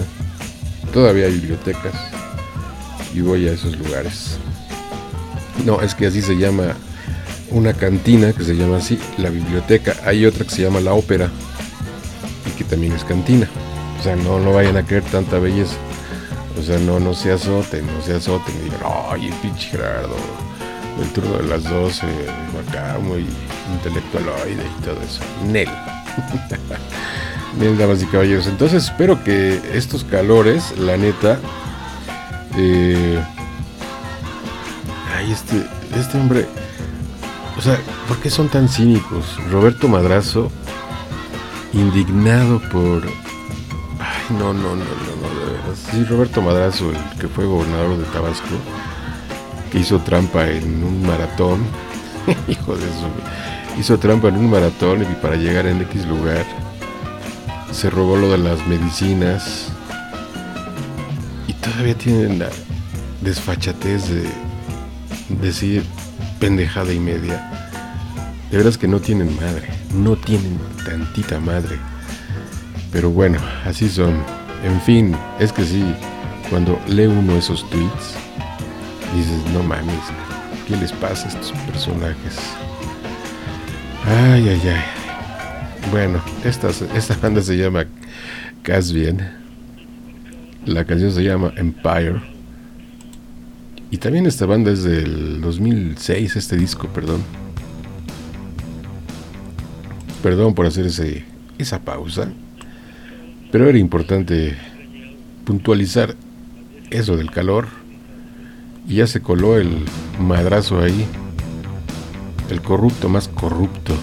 Todavía 0.94 1.26
hay 1.26 1.34
bibliotecas. 1.34 1.94
Y 3.14 3.20
voy 3.20 3.50
a 3.50 3.52
esos 3.52 3.78
lugares. 3.78 4.38
No, 5.66 5.82
es 5.82 5.94
que 5.94 6.08
así 6.08 6.22
se 6.22 6.38
llama 6.38 6.78
una 7.50 7.74
cantina 7.74 8.32
que 8.32 8.46
se 8.46 8.56
llama 8.56 8.78
así, 8.78 8.98
la 9.18 9.30
biblioteca. 9.30 9.98
Hay 10.06 10.26
otra 10.26 10.46
que 10.46 10.52
se 10.52 10.62
llama 10.62 10.80
la 10.80 10.94
ópera 10.94 11.30
también 12.64 12.94
es 12.94 13.04
cantina. 13.04 13.48
O 14.00 14.04
sea, 14.04 14.16
no, 14.16 14.40
no 14.40 14.54
vayan 14.54 14.78
a 14.78 14.84
creer 14.84 15.04
tanta 15.04 15.38
belleza. 15.38 15.76
O 16.60 16.62
sea, 16.62 16.78
no, 16.80 17.00
no 17.00 17.14
se 17.14 17.32
azoten, 17.32 17.86
no 17.86 18.02
se 18.04 18.16
azoten 18.16 18.56
y 18.60 18.64
digan, 18.66 18.82
ay, 19.10 19.28
el 19.28 19.34
pinche 19.36 19.70
Gerardo, 19.70 20.16
el 21.02 21.08
turno 21.10 21.38
de 21.38 21.44
las 21.44 21.64
12, 21.64 22.06
acá 22.68 22.98
muy 23.02 23.26
intelectualoide 23.74 24.64
y 24.64 24.84
todo 24.84 25.02
eso. 25.02 25.22
Nel. 25.48 25.70
Nel, 27.60 27.78
damas 27.78 28.02
y 28.02 28.06
caballeros. 28.06 28.48
Entonces 28.48 28.86
espero 28.86 29.24
que 29.24 29.62
estos 29.74 30.04
calores, 30.04 30.78
la 30.78 30.98
neta, 30.98 31.40
eh, 32.58 33.20
ay, 35.16 35.32
este, 35.32 35.66
este 35.98 36.18
hombre, 36.18 36.48
o 37.58 37.62
sea, 37.62 37.78
¿por 38.08 38.18
qué 38.18 38.30
son 38.30 38.50
tan 38.50 38.68
cínicos? 38.68 39.38
Roberto 39.50 39.88
Madrazo, 39.88 40.52
indignado 41.74 42.60
por 42.72 43.04
Ay, 44.00 44.36
no, 44.38 44.52
no, 44.52 44.76
no, 44.76 44.76
no, 44.76 45.16
no, 45.22 45.40
de 45.40 45.52
veras. 45.52 45.88
Sí, 45.92 46.04
Roberto 46.06 46.42
Madrazo, 46.42 46.90
el 46.90 47.20
que 47.20 47.28
fue 47.28 47.46
gobernador 47.46 47.98
de 47.98 48.04
Tabasco, 48.06 48.56
que 49.72 49.80
hizo 49.80 50.00
trampa 50.00 50.48
en 50.48 50.84
un 50.84 51.06
maratón. 51.06 51.62
Hijo 52.48 52.76
de 52.76 52.86
eso. 52.86 53.08
Hizo 53.80 54.00
trampa 54.00 54.30
en 54.30 54.38
un 54.38 54.50
maratón 54.50 55.04
y 55.04 55.06
para 55.22 55.36
llegar 55.36 55.68
en 55.68 55.82
X 55.82 56.06
lugar 56.08 56.46
se 57.72 57.90
robó 57.90 58.18
lo 58.18 58.30
de 58.30 58.38
las 58.38 58.66
medicinas. 58.68 59.70
Y 61.48 61.54
todavía 61.54 61.98
tienen 61.98 62.40
la 62.40 62.50
desfachatez 63.22 64.10
de 64.10 64.30
decir 65.42 65.84
pendejada 66.40 66.92
y 66.92 67.00
media. 67.00 67.50
De 68.50 68.58
veras 68.58 68.78
que 68.78 68.88
no 68.88 69.00
tienen 69.00 69.36
madre, 69.36 69.70
no 69.94 70.16
tienen 70.16 70.58
tantita 70.86 71.40
madre. 71.40 71.78
Pero 72.92 73.10
bueno, 73.10 73.40
así 73.66 73.90
son. 73.90 74.24
En 74.64 74.80
fin, 74.82 75.16
es 75.40 75.52
que 75.52 75.64
sí, 75.64 75.84
cuando 76.50 76.80
lee 76.88 77.08
uno 77.08 77.36
esos 77.36 77.68
tweets, 77.70 78.16
dices, 79.16 79.54
no 79.54 79.64
mames, 79.64 80.00
¿qué 80.68 80.76
les 80.78 80.92
pasa 80.94 81.28
a 81.28 81.32
estos 81.32 81.52
personajes? 81.66 82.40
Ay, 84.06 84.50
ay, 84.50 84.62
ay. 84.66 84.82
Bueno, 85.90 86.22
esta, 86.44 86.70
esta 86.96 87.18
banda 87.22 87.42
se 87.42 87.58
llama 87.58 87.86
Casbian. 88.62 89.38
La 90.66 90.86
canción 90.86 91.12
se 91.12 91.24
llama 91.24 91.54
Empire. 91.56 92.22
Y 93.90 93.98
también 93.98 94.26
esta 94.26 94.46
banda 94.46 94.72
es 94.72 94.84
del 94.84 95.42
2006, 95.42 96.36
este 96.36 96.56
disco, 96.56 96.88
perdón. 96.88 97.22
Perdón 100.22 100.54
por 100.54 100.66
hacer 100.66 100.86
ese, 100.86 101.26
esa 101.58 101.80
pausa. 101.80 102.30
Pero 103.52 103.68
era 103.68 103.78
importante 103.78 104.56
puntualizar 105.46 106.16
eso 106.90 107.18
del 107.18 107.32
calor. 107.32 107.68
Y 108.88 108.96
ya 108.96 109.08
se 109.08 109.22
coló 109.22 109.58
el 109.58 109.86
madrazo 110.20 110.80
ahí. 110.80 111.06
El 112.50 112.62
corrupto 112.62 113.10
más 113.10 113.28
corrupto. 113.28 113.94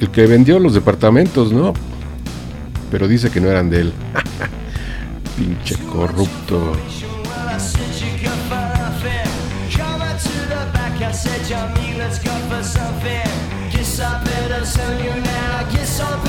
El 0.00 0.10
que 0.10 0.26
vendió 0.26 0.58
los 0.58 0.74
departamentos, 0.74 1.52
¿no? 1.52 1.74
Pero 2.90 3.08
dice 3.08 3.30
que 3.30 3.40
no 3.40 3.48
eran 3.48 3.68
de 3.70 3.80
él. 3.82 3.92
Pinche 5.36 5.76
corrupto. 5.92 6.72
I'm 14.68 14.74
telling 14.74 15.02
you 15.02 15.20
now, 15.22 15.66
I 15.66 15.72
guess 15.72 15.98
I'll 15.98 16.22
be 16.22 16.27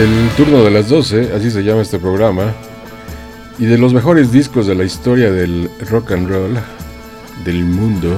El 0.00 0.30
turno 0.34 0.64
de 0.64 0.70
las 0.70 0.88
12, 0.88 1.34
así 1.36 1.50
se 1.50 1.62
llama 1.62 1.82
este 1.82 1.98
programa. 1.98 2.54
Y 3.58 3.66
de 3.66 3.76
los 3.76 3.92
mejores 3.92 4.32
discos 4.32 4.66
de 4.66 4.74
la 4.74 4.84
historia 4.84 5.30
del 5.30 5.70
rock 5.90 6.12
and 6.12 6.26
roll 6.26 6.58
del 7.44 7.66
mundo. 7.66 8.16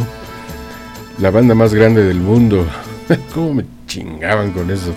La 1.18 1.32
banda 1.32 1.56
más 1.56 1.74
grande 1.74 2.04
del 2.04 2.20
mundo. 2.20 2.64
¿Cómo 3.34 3.54
me 3.54 3.64
chingaban 3.88 4.52
con 4.52 4.70
eso? 4.70 4.94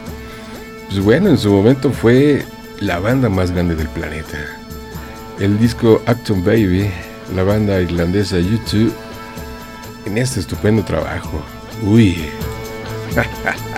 Pues 0.87 0.99
bueno, 0.99 1.29
en 1.29 1.39
su 1.39 1.51
momento 1.51 1.89
fue 1.89 2.45
la 2.79 2.99
banda 2.99 3.29
más 3.29 3.49
grande 3.49 3.73
del 3.73 3.89
planeta. 3.89 4.37
El 5.39 5.57
disco 5.57 6.03
Acton 6.05 6.45
Baby, 6.45 6.87
la 7.35 7.41
banda 7.41 7.81
irlandesa 7.81 8.37
U2, 8.37 8.91
en 10.05 10.19
este 10.19 10.39
estupendo 10.39 10.83
trabajo. 10.83 11.41
Uy. 11.83 12.15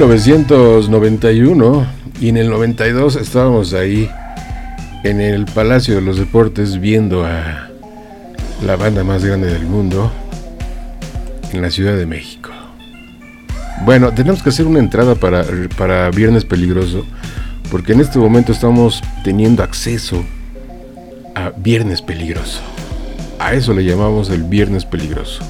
1991 0.00 1.86
y 2.22 2.30
en 2.30 2.38
el 2.38 2.48
92 2.48 3.16
estábamos 3.16 3.74
ahí 3.74 4.08
en 5.04 5.20
el 5.20 5.44
Palacio 5.44 5.96
de 5.96 6.00
los 6.00 6.16
Deportes 6.16 6.80
viendo 6.80 7.26
a 7.26 7.68
la 8.64 8.76
banda 8.76 9.04
más 9.04 9.22
grande 9.22 9.48
del 9.48 9.66
mundo 9.66 10.10
en 11.52 11.60
la 11.60 11.70
Ciudad 11.70 11.98
de 11.98 12.06
México. 12.06 12.48
Bueno, 13.84 14.14
tenemos 14.14 14.42
que 14.42 14.48
hacer 14.48 14.66
una 14.66 14.78
entrada 14.78 15.16
para, 15.16 15.44
para 15.76 16.08
Viernes 16.08 16.46
Peligroso 16.46 17.04
porque 17.70 17.92
en 17.92 18.00
este 18.00 18.18
momento 18.18 18.52
estamos 18.52 19.02
teniendo 19.22 19.62
acceso 19.62 20.24
a 21.34 21.50
Viernes 21.58 22.00
Peligroso. 22.00 22.62
A 23.38 23.52
eso 23.52 23.74
le 23.74 23.84
llamamos 23.84 24.30
el 24.30 24.44
Viernes 24.44 24.86
Peligroso. 24.86 25.42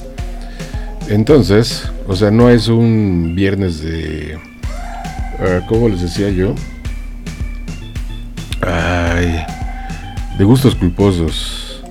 Entonces, 1.09 1.89
o 2.11 2.17
sea, 2.17 2.33
no 2.33 2.51
es 2.51 2.67
un 2.67 3.35
viernes 3.37 3.85
de... 3.85 4.37
ah, 5.39 5.61
¿Cómo 5.69 5.89
les 5.89 6.01
decía 6.01 6.29
yo? 6.29 6.57
Ay, 8.61 9.47
de 10.37 10.45
gustos 10.45 10.75
culposos. 10.75 11.85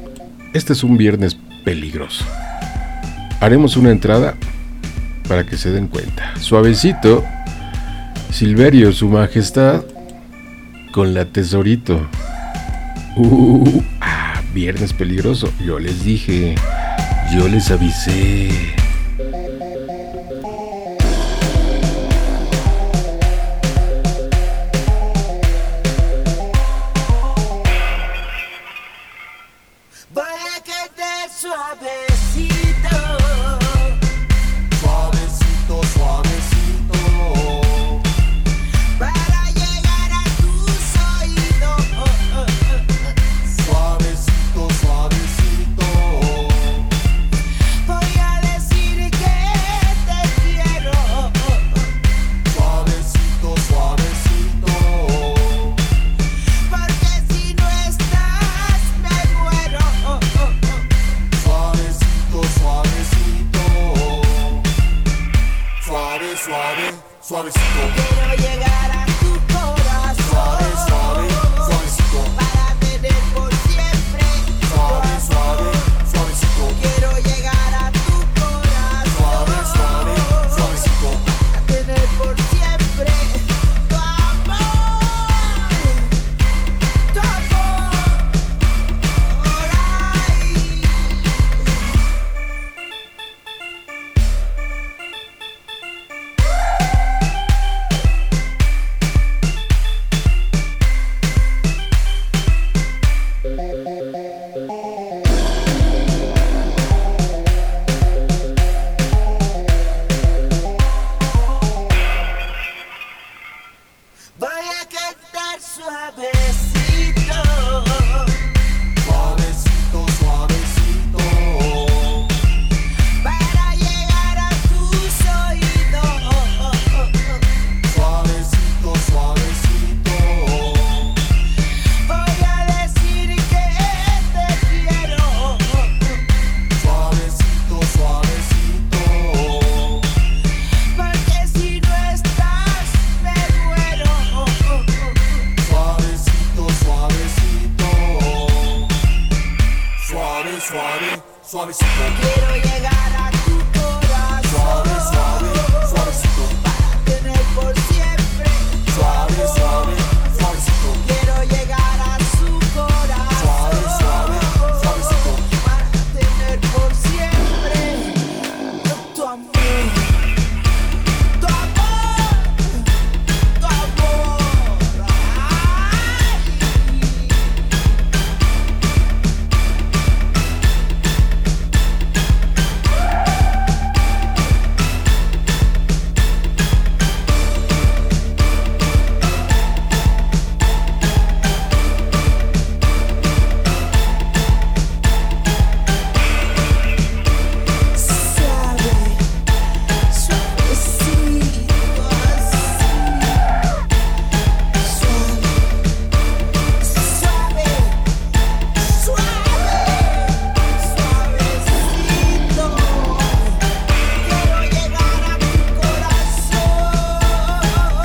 Este 0.53 0.73
es 0.73 0.83
un 0.83 0.97
viernes 0.97 1.37
peligroso. 1.63 2.25
Haremos 3.39 3.77
una 3.77 3.91
entrada 3.91 4.35
para 5.29 5.45
que 5.45 5.55
se 5.55 5.71
den 5.71 5.87
cuenta. 5.87 6.33
Suavecito, 6.37 7.23
Silverio, 8.29 8.91
su 8.91 9.07
majestad, 9.07 9.85
con 10.91 11.13
la 11.13 11.31
tesorito. 11.31 12.09
Uh, 13.15 13.81
ah, 14.01 14.41
viernes 14.53 14.91
peligroso. 14.91 15.49
Yo 15.65 15.79
les 15.79 16.03
dije, 16.03 16.55
yo 17.33 17.47
les 17.47 17.71
avisé. 17.71 18.78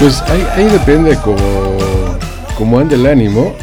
Pues 0.04 0.20
ahí, 0.20 0.46
ahí 0.52 0.66
depende 0.66 1.16
como, 1.16 1.38
como 2.58 2.78
ande 2.78 2.94
el 2.94 3.06
ánimo. 3.06 3.54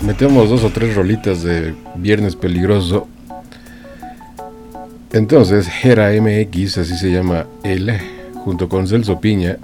Metemos 0.00 0.48
dos 0.48 0.62
o 0.62 0.70
tres 0.70 0.94
rolitas 0.94 1.42
de 1.42 1.74
Viernes 1.96 2.36
Peligroso. 2.36 3.08
Entonces, 5.12 5.66
Gera 5.66 6.12
MX, 6.12 6.78
así 6.78 6.96
se 6.96 7.10
llama 7.10 7.46
él, 7.64 7.90
junto 8.44 8.68
con 8.68 8.86
Celso 8.86 9.20
Piña. 9.20 9.58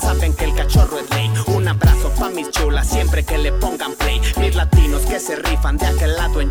Saben 0.00 0.34
que 0.34 0.44
el 0.44 0.54
cachorro 0.54 0.98
es 0.98 1.10
ley. 1.10 1.30
Un 1.46 1.68
abrazo 1.68 2.10
pa' 2.18 2.30
mis 2.30 2.50
chulas, 2.50 2.88
siempre 2.88 3.24
que 3.24 3.38
le 3.38 3.52
pongan 3.52 3.92
play. 3.94 4.20
Mis 4.38 4.54
latinos 4.54 5.02
que 5.02 5.20
se 5.20 5.36
rifan 5.36 5.76
de 5.76 5.86
aquel 5.86 6.16
lado 6.16 6.40
en 6.40 6.50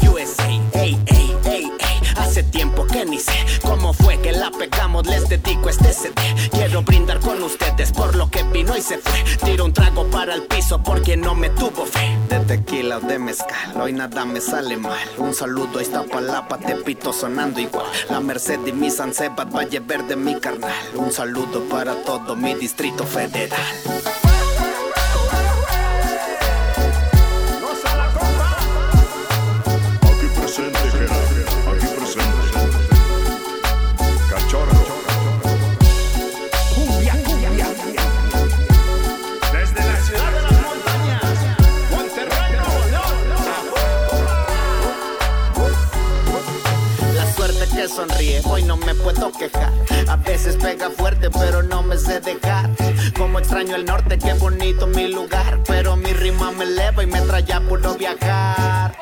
ni 3.14 3.60
cómo 3.62 3.94
fue 3.94 4.20
que 4.20 4.32
la 4.32 4.50
pegamos, 4.52 5.06
les 5.06 5.28
dedico 5.30 5.70
este 5.70 5.94
CD. 5.94 6.14
Quiero 6.52 6.82
brindar 6.82 7.20
con 7.20 7.42
ustedes 7.44 7.92
por 7.92 8.16
lo 8.16 8.30
que 8.30 8.44
vino 8.44 8.76
y 8.76 8.82
se 8.82 8.98
fue. 8.98 9.24
Tiro 9.44 9.66
un 9.66 9.74
trago 9.74 10.06
para 10.08 10.34
el 10.34 10.44
piso 10.44 10.82
porque 10.82 11.16
no 11.16 11.36
me 11.36 11.50
tuvo 11.50 11.86
fe. 11.86 12.18
De 12.30 12.40
tequila 12.40 12.98
o 12.98 13.02
de 13.02 13.20
mezcal, 13.20 13.80
hoy 13.80 13.94
nada 13.94 14.26
me 14.26 14.42
sale 14.42 14.78
mal. 14.78 14.98
Un 15.18 15.34
saludo 15.34 15.80
a 15.80 15.82
Iztapalapa, 15.82 16.58
Tepito 16.58 17.14
sonando 17.14 17.60
igual. 17.60 17.86
La 18.10 18.20
Merced 18.20 18.66
y 18.66 18.72
mi 18.72 18.90
San 18.90 19.14
Sebat, 19.14 19.52
Valle 19.52 19.80
Verde, 19.80 20.16
mi 20.16 20.40
carnal. 20.40 20.74
Un 20.96 21.12
saludo 21.12 21.62
para 21.70 21.96
todo 22.04 22.36
mi 22.36 22.56
distrito 22.56 23.06
federal. 23.06 23.60
Puedo 49.04 49.32
quejar. 49.32 49.72
A 50.08 50.16
veces 50.16 50.56
pega 50.56 50.90
fuerte, 50.90 51.30
pero 51.30 51.62
no 51.62 51.84
me 51.84 51.98
sé 51.98 52.20
dejar. 52.20 52.70
Como 53.18 53.40
extraño 53.40 53.76
el 53.76 53.86
norte, 53.86 54.18
qué 54.18 54.34
bonito 54.34 54.88
mi 54.88 55.08
lugar. 55.08 55.60
Pero 55.68 55.96
mi 55.96 56.14
rima 56.14 56.52
me 56.52 56.64
eleva 56.64 57.04
y 57.04 57.08
me 57.08 57.22
trae 57.22 57.54
a 57.54 57.60
puro 57.60 57.96
viajar. 57.96 58.98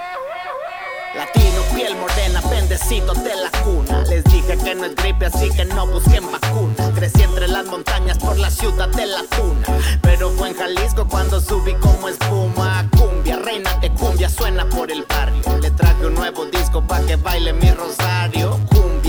Latino, 1.16 1.62
piel 1.76 1.96
morena, 1.98 2.42
bendecido 2.50 3.14
de 3.14 3.36
la 3.36 3.52
cuna. 3.64 4.02
Les 4.10 4.24
dije 4.24 4.58
que 4.58 4.76
no 4.76 4.86
es 4.86 4.96
gripe, 4.96 5.26
así 5.28 5.50
que 5.50 5.66
no 5.66 5.86
busquen 5.86 6.24
vacuna. 6.32 6.92
Crecí 6.96 7.22
entre 7.22 7.48
las 7.48 7.66
montañas 7.68 8.18
por 8.18 8.38
la 8.38 8.50
ciudad 8.50 8.90
de 8.90 9.06
la 9.06 9.22
tuna. 9.36 9.78
Pero 10.02 10.32
fue 10.32 10.50
en 10.50 10.56
Jalisco 10.56 11.08
cuando 11.08 11.40
subí 11.40 11.74
como 11.76 12.08
espuma. 12.08 12.88
Cumbia, 12.98 13.38
reina 13.38 13.76
de 13.82 13.92
cumbia, 13.92 14.30
suena 14.30 14.68
por 14.70 14.92
el 14.92 15.04
barrio. 15.04 15.42
Le 15.62 15.70
traje 15.72 16.06
un 16.06 16.16
nuevo 16.16 16.46
disco 16.46 16.82
pa' 16.82 17.02
que 17.02 17.18
baile 17.18 17.54
mi 17.54 17.70
rosario. 17.72 18.60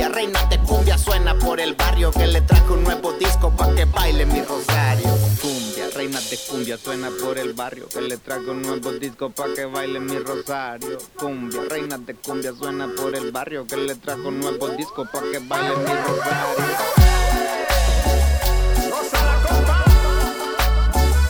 Reina 0.08 0.42
de 0.46 0.58
cumbia, 0.58 0.98
suena 0.98 1.34
por 1.38 1.60
el 1.60 1.74
barrio. 1.74 2.10
Que 2.10 2.26
le 2.26 2.40
traje 2.40 2.72
un 2.72 2.82
nuevo 2.84 3.12
disco 3.12 3.50
pa' 3.56 3.74
que 3.74 3.84
baile 3.84 4.26
mi 4.26 4.42
rosario. 4.42 5.08
Cumbia, 5.40 5.90
reina 5.94 6.20
de 6.20 6.38
cumbia, 6.48 6.78
suena 6.78 7.10
por 7.22 7.38
el 7.38 7.52
barrio. 7.52 7.88
Que 7.88 8.00
le 8.00 8.16
traigo 8.16 8.52
un 8.52 8.62
nuevo 8.62 8.92
disco 8.92 9.30
pa' 9.30 9.52
que 9.54 9.64
baile 9.66 10.00
mi 10.00 10.18
rosario. 10.18 10.98
Cumbia, 11.16 11.62
reina 11.68 11.98
de 11.98 12.14
cumbia, 12.14 12.52
suena 12.58 12.88
por 12.96 13.14
el 13.14 13.30
barrio. 13.32 13.66
Que 13.66 13.76
le 13.76 13.94
trajo 13.96 14.28
un 14.28 14.40
nuevo 14.40 14.68
disco 14.70 15.06
pa' 15.12 15.22
que 15.30 15.38
baile 15.38 15.76
mi 15.76 15.94
rosario. 16.06 16.64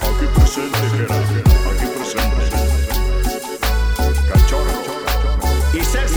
Aquí 0.03 0.27
presente, 0.35 0.79
Gerardo. 0.97 1.35
Aquí 1.71 1.87
presente. 1.97 2.45
Cachorro. 4.33 4.73
Y 5.75 5.81
Celso 5.85 6.12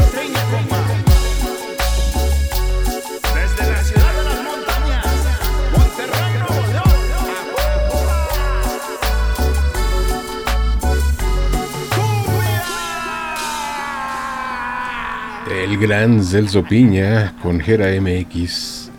Gran 15.78 16.24
Celso 16.24 16.64
Piña 16.64 17.36
con 17.42 17.60
Gera 17.60 17.88
MX. 18.00 18.90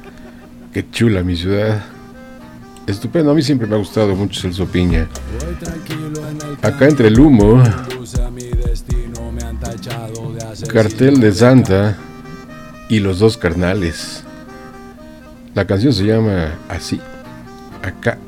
Qué 0.73 0.90
chula 0.90 1.23
mi 1.23 1.36
ciudad. 1.36 1.85
Estupendo, 2.86 3.31
a 3.31 3.35
mí 3.35 3.43
siempre 3.43 3.66
me 3.66 3.74
ha 3.74 3.78
gustado 3.78 4.15
mucho 4.15 4.40
Celso 4.40 4.66
Piña. 4.66 5.09
Acá 6.62 6.86
entre 6.86 7.09
el 7.09 7.19
humo, 7.19 7.62
Cartel 10.73 11.20
de 11.20 11.32
Santa 11.32 11.97
y 12.89 13.01
los 13.01 13.19
dos 13.19 13.36
carnales. 13.36 14.23
La 15.55 15.66
canción 15.66 15.93
se 15.93 16.05
llama 16.05 16.55
así, 16.69 17.01
acá 17.82 18.19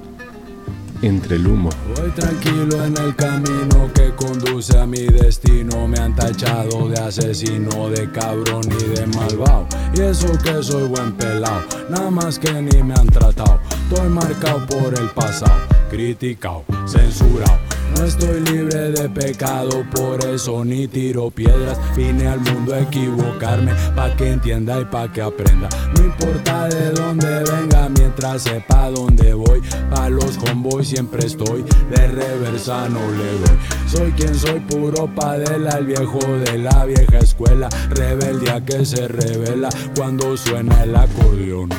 entre 1.03 1.37
el 1.37 1.47
humo. 1.47 1.71
Voy 1.97 2.11
tranquilo 2.11 2.85
en 2.85 2.97
el 2.97 3.15
camino 3.15 3.91
que 3.95 4.13
conduce 4.15 4.79
a 4.79 4.87
mi 4.87 5.05
destino. 5.07 5.87
Me 5.87 5.99
han 5.99 6.15
tachado 6.15 6.89
de 6.89 6.99
asesino, 7.01 7.89
de 7.91 8.11
cabrón 8.11 8.63
y 8.65 8.85
de 8.99 9.07
malvado. 9.07 9.67
Y 9.95 10.01
eso 10.01 10.29
que 10.43 10.63
soy 10.63 10.89
buen 10.89 11.13
pelado, 11.13 11.63
nada 11.89 12.11
más 12.11 12.39
que 12.39 12.53
ni 12.53 12.83
me 12.83 12.95
han 12.95 13.07
tratado. 13.07 13.61
Estoy 13.91 14.09
marcado 14.09 14.67
por 14.67 14.95
el 14.99 15.09
pasado, 15.11 15.61
criticado, 15.91 16.65
censurado. 16.87 17.59
No 17.99 18.05
estoy 18.05 18.41
libre 18.43 18.93
de 18.93 19.09
pecado, 19.09 19.85
por 19.91 20.25
eso 20.25 20.65
ni 20.65 20.87
tiro 20.87 21.33
piedras. 21.33 21.77
Vine 21.97 22.29
al 22.29 22.39
mundo 22.39 22.73
a 22.73 22.81
equivocarme, 22.81 23.73
pa' 23.97 24.15
que 24.15 24.31
entienda 24.31 24.81
y 24.81 24.85
pa' 24.85 25.13
que 25.13 25.21
aprenda. 25.21 25.69
No 25.97 26.05
importa 26.05 26.69
de 26.69 26.93
dónde 26.93 27.43
venga, 27.43 27.89
mientras 27.89 28.43
sepa 28.43 28.89
dónde 28.91 29.35
voy. 29.35 29.61
Pa' 29.91 30.09
los 30.11 30.39
convoys 30.39 30.87
siempre 30.87 31.27
estoy, 31.27 31.65
de 31.91 32.07
reversa 32.07 32.89
no 32.89 33.01
le 33.01 33.33
doy. 33.41 33.59
Soy 33.89 34.13
quien 34.13 34.35
soy, 34.37 34.61
puro 34.61 35.13
padela, 35.13 35.79
el 35.79 35.87
viejo 35.87 36.21
de 36.21 36.59
la 36.59 36.85
vieja 36.85 37.19
escuela. 37.19 37.69
Rebeldia 37.91 38.65
que 38.65 38.87
se 38.87 39.09
revela 39.09 39.71
cuando 39.97 40.37
suena 40.37 40.85
el 40.85 40.95
acordeón. 40.95 41.71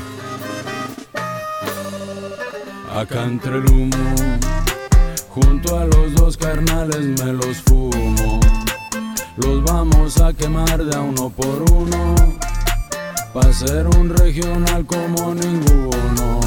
Acá 2.94 3.24
entre 3.24 3.60
el 3.60 3.66
humo. 3.72 4.69
Junto 5.30 5.78
a 5.78 5.86
los 5.86 6.16
dos 6.16 6.38
carnales 6.38 7.06
me 7.24 7.34
los 7.34 7.58
fumo. 7.58 8.40
Los 9.38 9.64
vamos 9.64 10.20
a 10.20 10.34
quemar 10.34 10.84
de 10.84 10.96
a 10.96 11.02
uno 11.02 11.30
por 11.30 11.72
uno. 11.72 12.16
Pa' 13.34 13.54
ser 13.54 13.88
un 13.88 14.10
regional 14.10 14.86
como 14.88 15.36
ninguno 15.36 16.40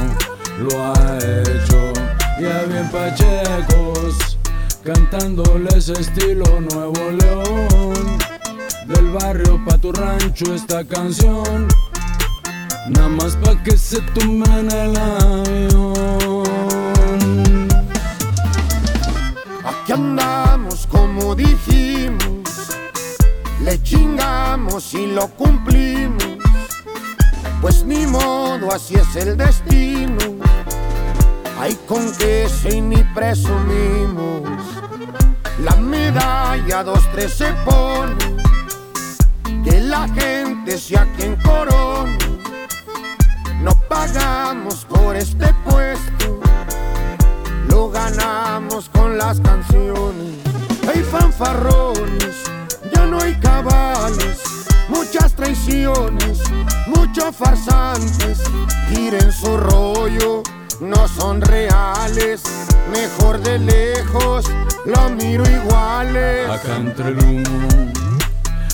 lo 0.59 0.85
ha 0.85 1.19
hecho. 1.19 1.93
Ya 2.41 2.65
bien 2.65 2.89
pachecos, 2.91 4.37
cantándoles 4.83 5.89
estilo 5.89 6.61
Nuevo 6.61 7.11
León. 7.21 8.19
Del 8.89 9.13
barrio 9.13 9.61
pa' 9.65 9.79
tu 9.79 9.93
rancho 9.93 10.55
esta 10.55 10.85
canción. 10.85 11.69
Nada 12.89 13.09
más 13.09 13.37
pa' 13.37 13.63
que 13.63 13.79
se 13.79 14.01
tumben 14.13 14.71
el 14.71 14.97
avión. 14.97 15.92
Andamos 19.93 20.87
como 20.87 21.35
dijimos, 21.35 22.79
le 23.63 23.83
chingamos 23.83 24.95
y 24.95 25.07
lo 25.07 25.29
cumplimos. 25.29 26.25
Pues 27.61 27.85
ni 27.85 28.07
modo, 28.07 28.73
así 28.73 28.95
es 28.95 29.15
el 29.17 29.37
destino. 29.37 30.17
Hay 31.61 31.75
con 31.87 32.11
que 32.17 32.49
y 32.73 32.81
ni 32.81 33.05
presumimos. 33.15 34.49
La 35.63 35.77
medalla 35.77 36.83
dos, 36.83 37.07
tres 37.13 37.35
se 37.35 37.53
pone. 37.67 38.17
Que 39.63 39.79
la 39.79 40.09
gente 40.09 40.79
sea 40.79 41.07
quien 41.19 41.37
corone. 41.37 42.17
No 43.61 43.75
pagamos 43.91 44.87
por 44.87 45.17
este 45.17 45.53
puesto 45.67 46.42
ganamos 48.03 48.89
con 48.89 49.17
las 49.17 49.41
canciones. 49.41 50.35
Hay 50.89 51.03
fanfarrones, 51.03 52.35
ya 52.93 53.07
no 53.07 53.21
hay 53.21 53.35
cabales, 53.39 54.43
muchas 54.89 55.35
traiciones, 55.35 56.41
muchos 56.87 57.37
farsantes. 57.37 58.43
Giren 58.89 59.31
su 59.33 59.57
rollo, 59.57 60.43
no 60.81 61.07
son 61.09 61.41
reales. 61.41 62.43
Mejor 62.91 63.41
de 63.41 63.59
lejos, 63.59 64.47
lo 64.85 65.09
miro 65.11 65.45
iguales. 65.49 66.51
Acá 66.51 66.77
entre 66.77 67.09
el 67.11 67.19
humo, 67.19 67.93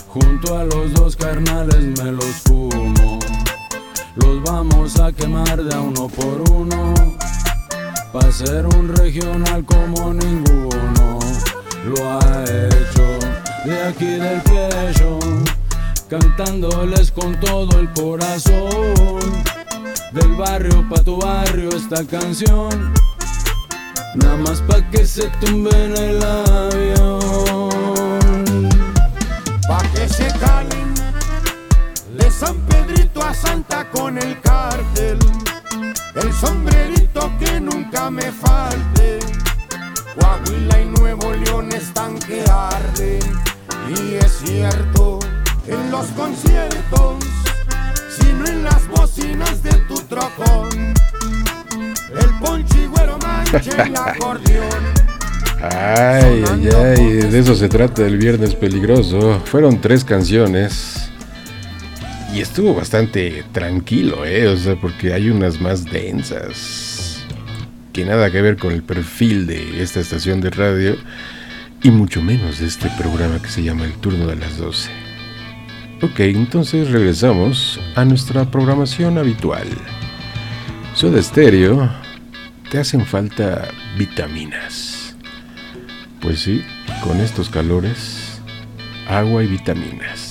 junto 0.09 0.59
a 0.59 0.65
los 0.65 0.93
dos 0.95 1.17
carnales 1.17 1.85
me 2.03 2.13
los 2.13 2.35
fumo. 2.47 3.19
Los 4.17 4.43
vamos 4.43 4.99
a 4.99 5.13
quemar 5.13 5.63
de 5.63 5.77
uno 5.77 6.09
por 6.09 6.51
uno. 6.51 6.95
Pa' 8.13 8.33
ser 8.33 8.67
un 8.67 8.89
regional 8.89 9.65
como 9.67 10.15
ninguno 10.15 11.19
lo 11.85 12.11
ha 12.11 12.45
hecho. 12.45 13.19
De 13.67 13.83
aquí 13.83 14.07
del 14.07 14.41
pecho, 14.43 15.19
cantándoles 16.09 17.13
con 17.13 17.39
todo 17.39 17.79
el 17.79 17.93
corazón. 17.93 19.21
Del 20.13 20.35
barrio 20.37 20.89
pa' 20.89 21.03
tu 21.03 21.19
barrio 21.19 21.69
esta 21.77 22.03
canción. 22.05 22.95
Nada 24.15 24.37
más 24.39 24.63
pa' 24.63 24.81
que 24.91 25.05
se 25.05 25.29
tumbe 25.41 25.71
en 25.71 25.95
el 25.97 26.23
avión. 26.23 27.69
Pa' 29.69 29.83
que 29.93 30.09
se 30.09 30.27
calen 30.39 30.95
de 32.17 32.31
San 32.31 32.57
Pedrito 32.61 33.23
a 33.23 33.35
Santa 33.35 33.85
con 33.91 34.17
el 34.17 34.41
cártel. 34.41 35.19
El 36.15 36.33
sombrerito 36.33 37.31
que 37.39 37.61
nunca 37.61 38.11
me 38.11 38.31
falte. 38.33 39.19
Coahuila 40.19 40.81
y 40.81 40.87
Nuevo 40.87 41.33
León 41.33 41.73
están 41.73 42.19
que 42.19 42.43
arden. 42.51 43.21
Y 43.89 44.15
es 44.15 44.43
cierto, 44.45 45.19
en 45.67 45.91
los 45.91 46.07
conciertos, 46.09 47.25
sino 48.19 48.47
en 48.47 48.65
las 48.65 48.87
bocinas 48.89 49.63
de 49.63 49.73
tu 49.89 49.95
trocón. 50.03 50.95
El 52.11 52.39
ponchigüero 52.41 53.19
mancha 53.19 53.85
el 53.85 53.97
acordeón. 53.97 55.09
Ay, 55.61 56.45
ay, 56.49 56.69
ay, 56.75 57.05
de 57.31 57.39
eso 57.39 57.55
se 57.55 57.69
trata 57.69 58.07
el 58.07 58.17
Viernes 58.17 58.55
Peligroso. 58.55 59.41
Fueron 59.45 59.81
tres 59.81 60.05
canciones. 60.05 61.11
Y 62.39 62.41
estuvo 62.41 62.73
bastante 62.73 63.43
tranquilo, 63.51 64.25
¿eh? 64.25 64.47
O 64.47 64.57
sea, 64.57 64.77
porque 64.77 65.13
hay 65.13 65.29
unas 65.29 65.61
más 65.61 65.85
densas. 65.85 67.27
Que 67.93 68.05
nada 68.05 68.31
que 68.31 68.41
ver 68.41 68.57
con 68.57 68.73
el 68.73 68.85
perfil 68.85 69.49
de 69.49 69.83
esta 69.83 69.99
estación 69.99 70.41
de 70.41 70.51
radio. 70.51 70.95
Y 71.83 71.91
mucho 71.91 72.23
menos 72.23 72.61
de 72.61 72.69
este 72.69 72.91
programa 72.91 73.43
que 73.43 73.49
se 73.49 73.65
llama 73.65 73.87
El 73.87 73.95
Turno 73.95 74.29
de 74.29 74.37
las 74.37 74.57
12. 74.57 74.89
Ok, 76.01 76.21
entonces 76.21 76.93
regresamos 76.93 77.81
a 77.97 78.05
nuestra 78.05 78.49
programación 78.49 79.19
habitual. 79.19 79.67
Soda 80.95 81.21
Stereo, 81.21 81.91
te 82.71 82.79
hacen 82.79 83.05
falta 83.05 83.67
vitaminas. 83.99 85.17
Pues 86.21 86.39
sí, 86.39 86.63
con 87.03 87.19
estos 87.19 87.49
calores, 87.51 88.41
agua 89.09 89.43
y 89.43 89.49
vitaminas. 89.49 90.28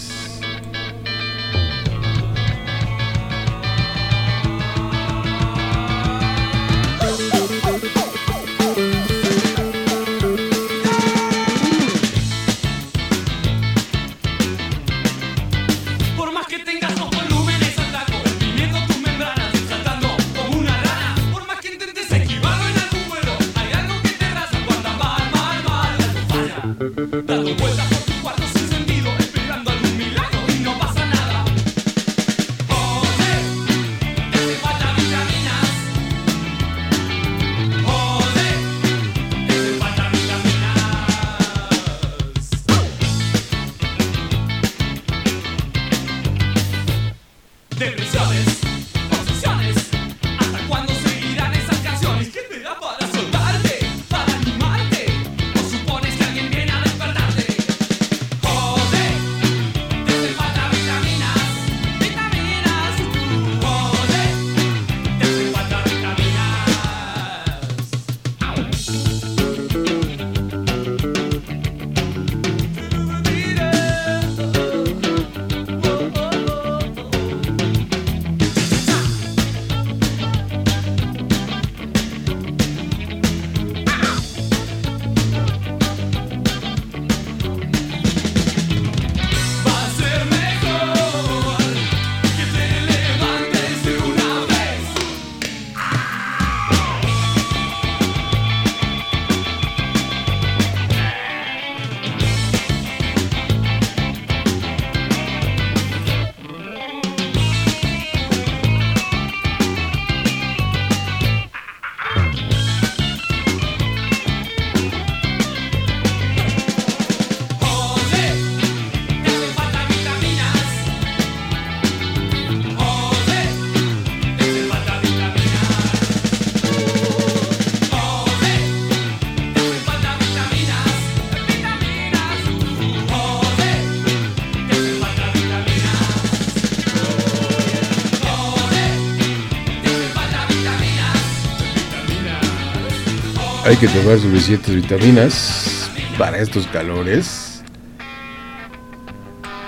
Hay 143.68 143.76
que 143.76 143.90
tomar 143.90 144.18
suficientes 144.18 144.74
vitaminas 144.74 145.92
para 146.18 146.38
estos 146.38 146.66
calores. 146.68 147.62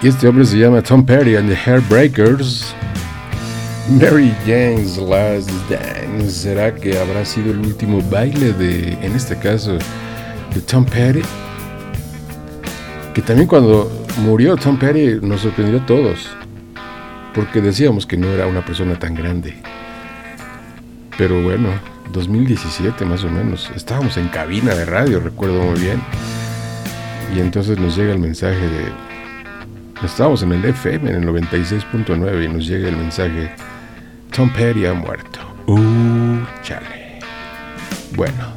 Y 0.01 0.07
este 0.07 0.25
hombre 0.25 0.45
se 0.45 0.57
llama 0.57 0.81
Tom 0.81 1.05
Perry 1.05 1.35
and 1.35 1.49
the 1.49 1.69
Hairbreakers. 1.69 2.73
Mary 3.89 4.33
Jane's 4.45 4.97
Last 4.97 5.49
Dance. 5.69 6.31
¿Será 6.31 6.73
que 6.73 6.97
habrá 6.97 7.25
sido 7.25 7.51
el 7.51 7.59
último 7.59 8.01
baile 8.09 8.53
de, 8.53 8.93
en 9.01 9.17
este 9.17 9.37
caso, 9.37 9.73
de 9.73 10.61
Tom 10.65 10.85
Perry? 10.85 11.23
Que 13.13 13.21
también 13.21 13.49
cuando 13.49 13.91
murió 14.23 14.55
Tom 14.55 14.79
Perry 14.79 15.19
nos 15.21 15.41
sorprendió 15.41 15.81
a 15.81 15.85
todos. 15.85 16.29
Porque 17.35 17.59
decíamos 17.59 18.05
que 18.05 18.15
no 18.15 18.29
era 18.29 18.47
una 18.47 18.63
persona 18.63 18.97
tan 18.97 19.13
grande. 19.13 19.55
Pero 21.17 21.43
bueno, 21.43 21.67
2017 22.11 23.05
más 23.05 23.23
o 23.23 23.29
menos. 23.29 23.69
Estábamos 23.75 24.17
en 24.17 24.27
cabina 24.29 24.73
de 24.73 24.85
radio, 24.85 25.19
recuerdo 25.19 25.61
muy 25.61 25.79
bien. 25.79 26.01
Y 27.35 27.39
entonces 27.39 27.77
nos 27.77 27.95
llega 27.95 28.13
el 28.13 28.19
mensaje 28.19 28.59
de... 28.59 28.91
Estábamos 30.03 30.41
en 30.43 30.53
el 30.53 30.65
FM, 30.65 31.09
en 31.09 31.23
el 31.23 31.29
96.9, 31.29 32.45
y 32.45 32.47
nos 32.47 32.65
llega 32.65 32.89
el 32.89 32.97
mensaje, 32.97 33.51
Tom 34.35 34.49
Petty 34.49 34.85
ha 34.85 34.93
muerto. 34.93 35.39
Uh, 35.67 36.39
chale. 36.63 37.19
Bueno, 38.15 38.48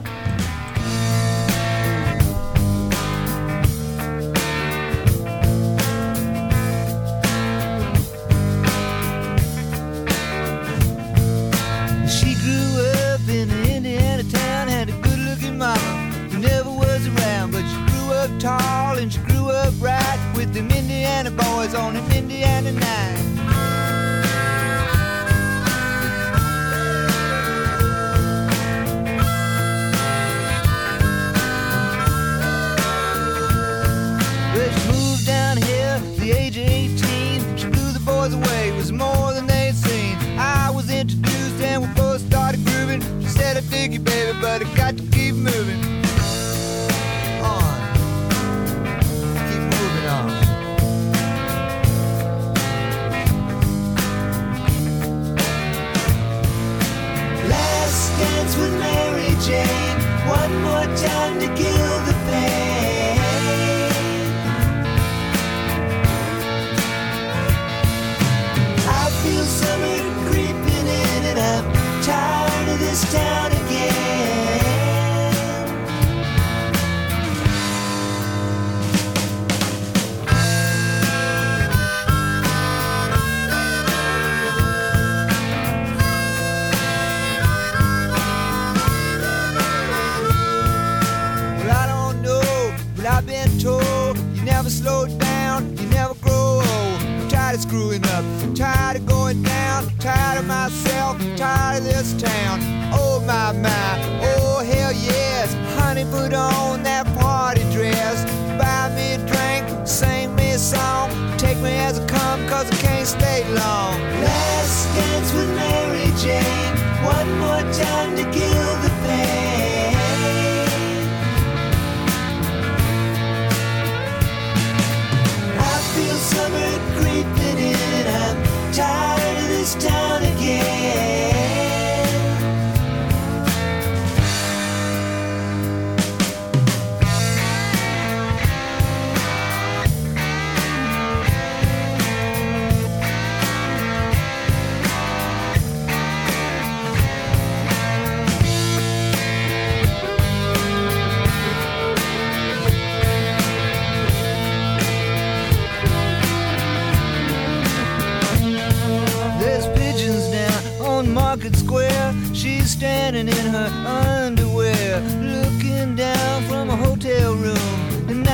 cause 112.62 112.70
I 112.70 112.82
can't 112.82 113.06
stay 113.06 113.44
long. 113.55 114.01
Last 114.22 114.94
dance 114.94 115.32
with 115.32 115.48
Mary 115.56 116.06
Jane, 116.16 116.74
one 117.05 117.39
more 117.39 117.72
time 117.72 118.16
to 118.16 118.24
give. 118.39 118.51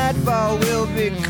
nightfall 0.08 0.56
will 0.60 0.86
be 0.86 1.27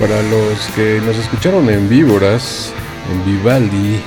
Para 0.00 0.22
los 0.22 0.58
que 0.74 0.98
nos 1.04 1.14
escucharon 1.18 1.68
en 1.68 1.86
víboras, 1.86 2.72
en 3.12 3.36
Vivaldi, 3.36 4.00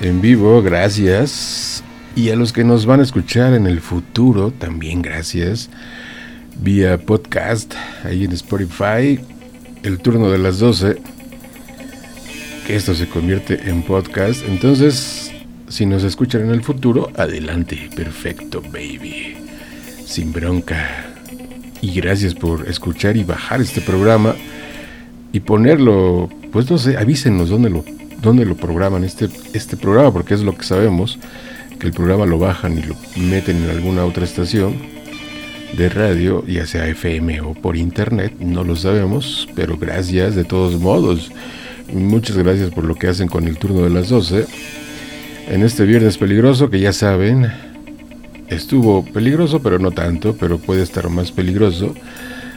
en 0.00 0.20
vivo, 0.20 0.60
gracias. 0.60 1.84
Y 2.16 2.30
a 2.30 2.36
los 2.36 2.52
que 2.52 2.64
nos 2.64 2.84
van 2.84 2.98
a 2.98 3.04
escuchar 3.04 3.54
en 3.54 3.68
el 3.68 3.80
futuro, 3.80 4.50
también 4.50 5.00
gracias. 5.00 5.70
Vía 6.60 6.98
podcast, 6.98 7.74
ahí 8.02 8.24
en 8.24 8.32
Spotify, 8.32 9.20
el 9.84 10.00
turno 10.00 10.32
de 10.32 10.38
las 10.38 10.58
12. 10.58 10.96
Que 12.66 12.74
esto 12.74 12.96
se 12.96 13.08
convierte 13.08 13.70
en 13.70 13.84
podcast. 13.84 14.42
Entonces, 14.48 15.30
si 15.68 15.86
nos 15.86 16.02
escuchan 16.02 16.40
en 16.42 16.50
el 16.50 16.64
futuro, 16.64 17.12
adelante. 17.16 17.88
Perfecto, 17.94 18.60
baby. 18.60 19.36
Sin 20.04 20.32
bronca. 20.32 21.06
Y 21.80 21.92
gracias 21.92 22.34
por 22.34 22.68
escuchar 22.68 23.16
y 23.16 23.22
bajar 23.22 23.60
este 23.60 23.80
programa. 23.80 24.34
Y 25.32 25.40
ponerlo, 25.40 26.28
pues 26.52 26.70
no 26.70 26.78
sé, 26.78 26.96
avísenos 26.96 27.48
dónde 27.48 27.70
lo, 27.70 27.84
dónde 28.20 28.44
lo 28.44 28.56
programan 28.56 29.04
este, 29.04 29.28
este 29.54 29.76
programa, 29.76 30.12
porque 30.12 30.34
es 30.34 30.42
lo 30.42 30.56
que 30.56 30.64
sabemos 30.64 31.18
que 31.78 31.86
el 31.86 31.92
programa 31.92 32.26
lo 32.26 32.38
bajan 32.38 32.78
y 32.78 32.82
lo 32.82 32.94
meten 33.16 33.64
en 33.64 33.70
alguna 33.70 34.04
otra 34.04 34.24
estación 34.24 34.76
de 35.76 35.88
radio, 35.88 36.44
ya 36.46 36.66
sea 36.66 36.86
FM 36.86 37.40
o 37.40 37.54
por 37.54 37.76
internet, 37.76 38.34
no 38.40 38.62
lo 38.62 38.76
sabemos, 38.76 39.48
pero 39.54 39.76
gracias 39.78 40.36
de 40.36 40.44
todos 40.44 40.78
modos. 40.78 41.32
Muchas 41.92 42.36
gracias 42.36 42.70
por 42.70 42.84
lo 42.84 42.94
que 42.94 43.08
hacen 43.08 43.28
con 43.28 43.48
el 43.48 43.56
turno 43.56 43.82
de 43.82 43.90
las 43.90 44.08
12. 44.08 44.46
En 45.48 45.62
este 45.62 45.84
viernes 45.84 46.18
peligroso, 46.18 46.70
que 46.70 46.80
ya 46.80 46.92
saben, 46.92 47.50
estuvo 48.48 49.04
peligroso, 49.04 49.60
pero 49.60 49.78
no 49.78 49.90
tanto, 49.90 50.36
pero 50.38 50.58
puede 50.58 50.82
estar 50.82 51.08
más 51.08 51.32
peligroso, 51.32 51.94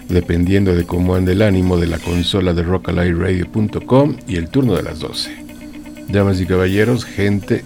dependiendo 0.10 0.76
de 0.76 0.86
cómo 0.86 1.16
ande 1.16 1.34
el 1.34 1.42
ánimo 1.42 1.78
de 1.78 1.88
la 1.88 2.00
consola 2.00 2.54
de 2.54 2.64
rockalightradio.com 2.64 4.18
y 4.28 4.36
el 4.36 4.50
turno 4.50 4.76
de 4.76 4.84
las 4.84 5.00
12. 5.00 5.46
Damas 6.08 6.40
y 6.40 6.46
caballeros, 6.46 7.06
gente 7.06 7.64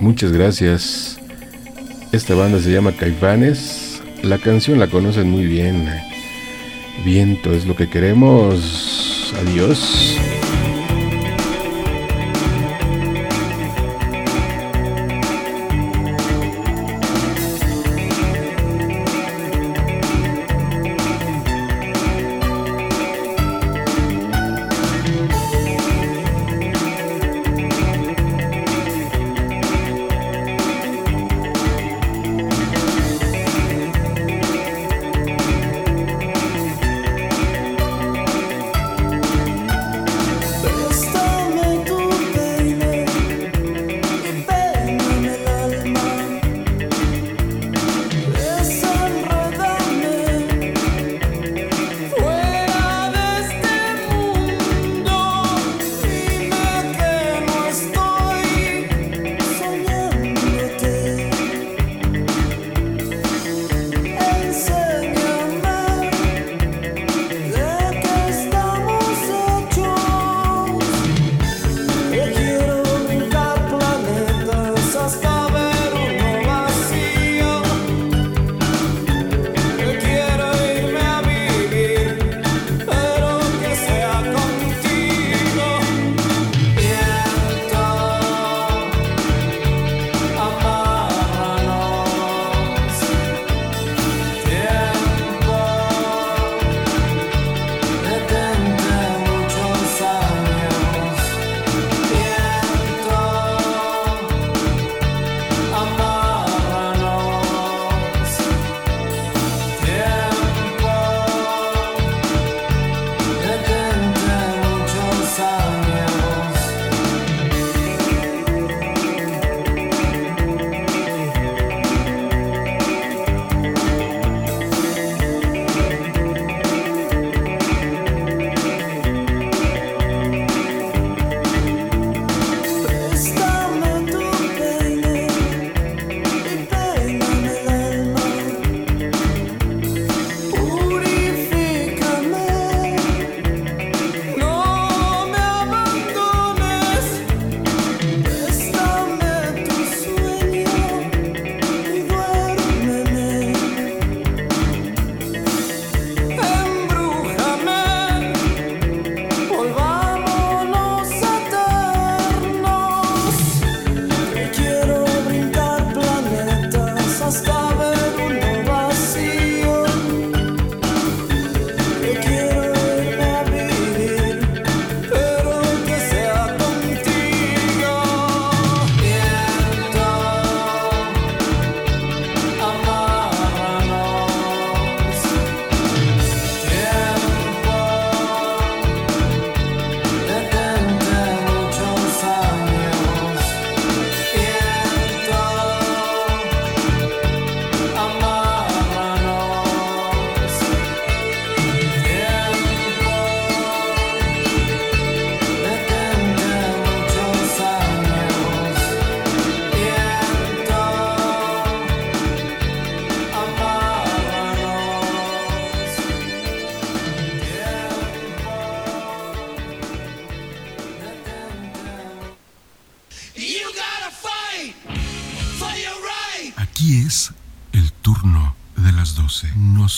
Muchas 0.00 0.30
gracias. 0.30 1.18
Esta 2.12 2.34
banda 2.34 2.60
se 2.60 2.70
llama 2.70 2.92
Caifanes. 2.92 4.00
La 4.22 4.38
canción 4.38 4.78
la 4.78 4.86
conocen 4.86 5.28
muy 5.28 5.46
bien. 5.46 5.88
Viento 7.04 7.52
es 7.52 7.66
lo 7.66 7.74
que 7.74 7.90
queremos. 7.90 9.34
Adiós. 9.40 10.37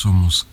Somos 0.00 0.46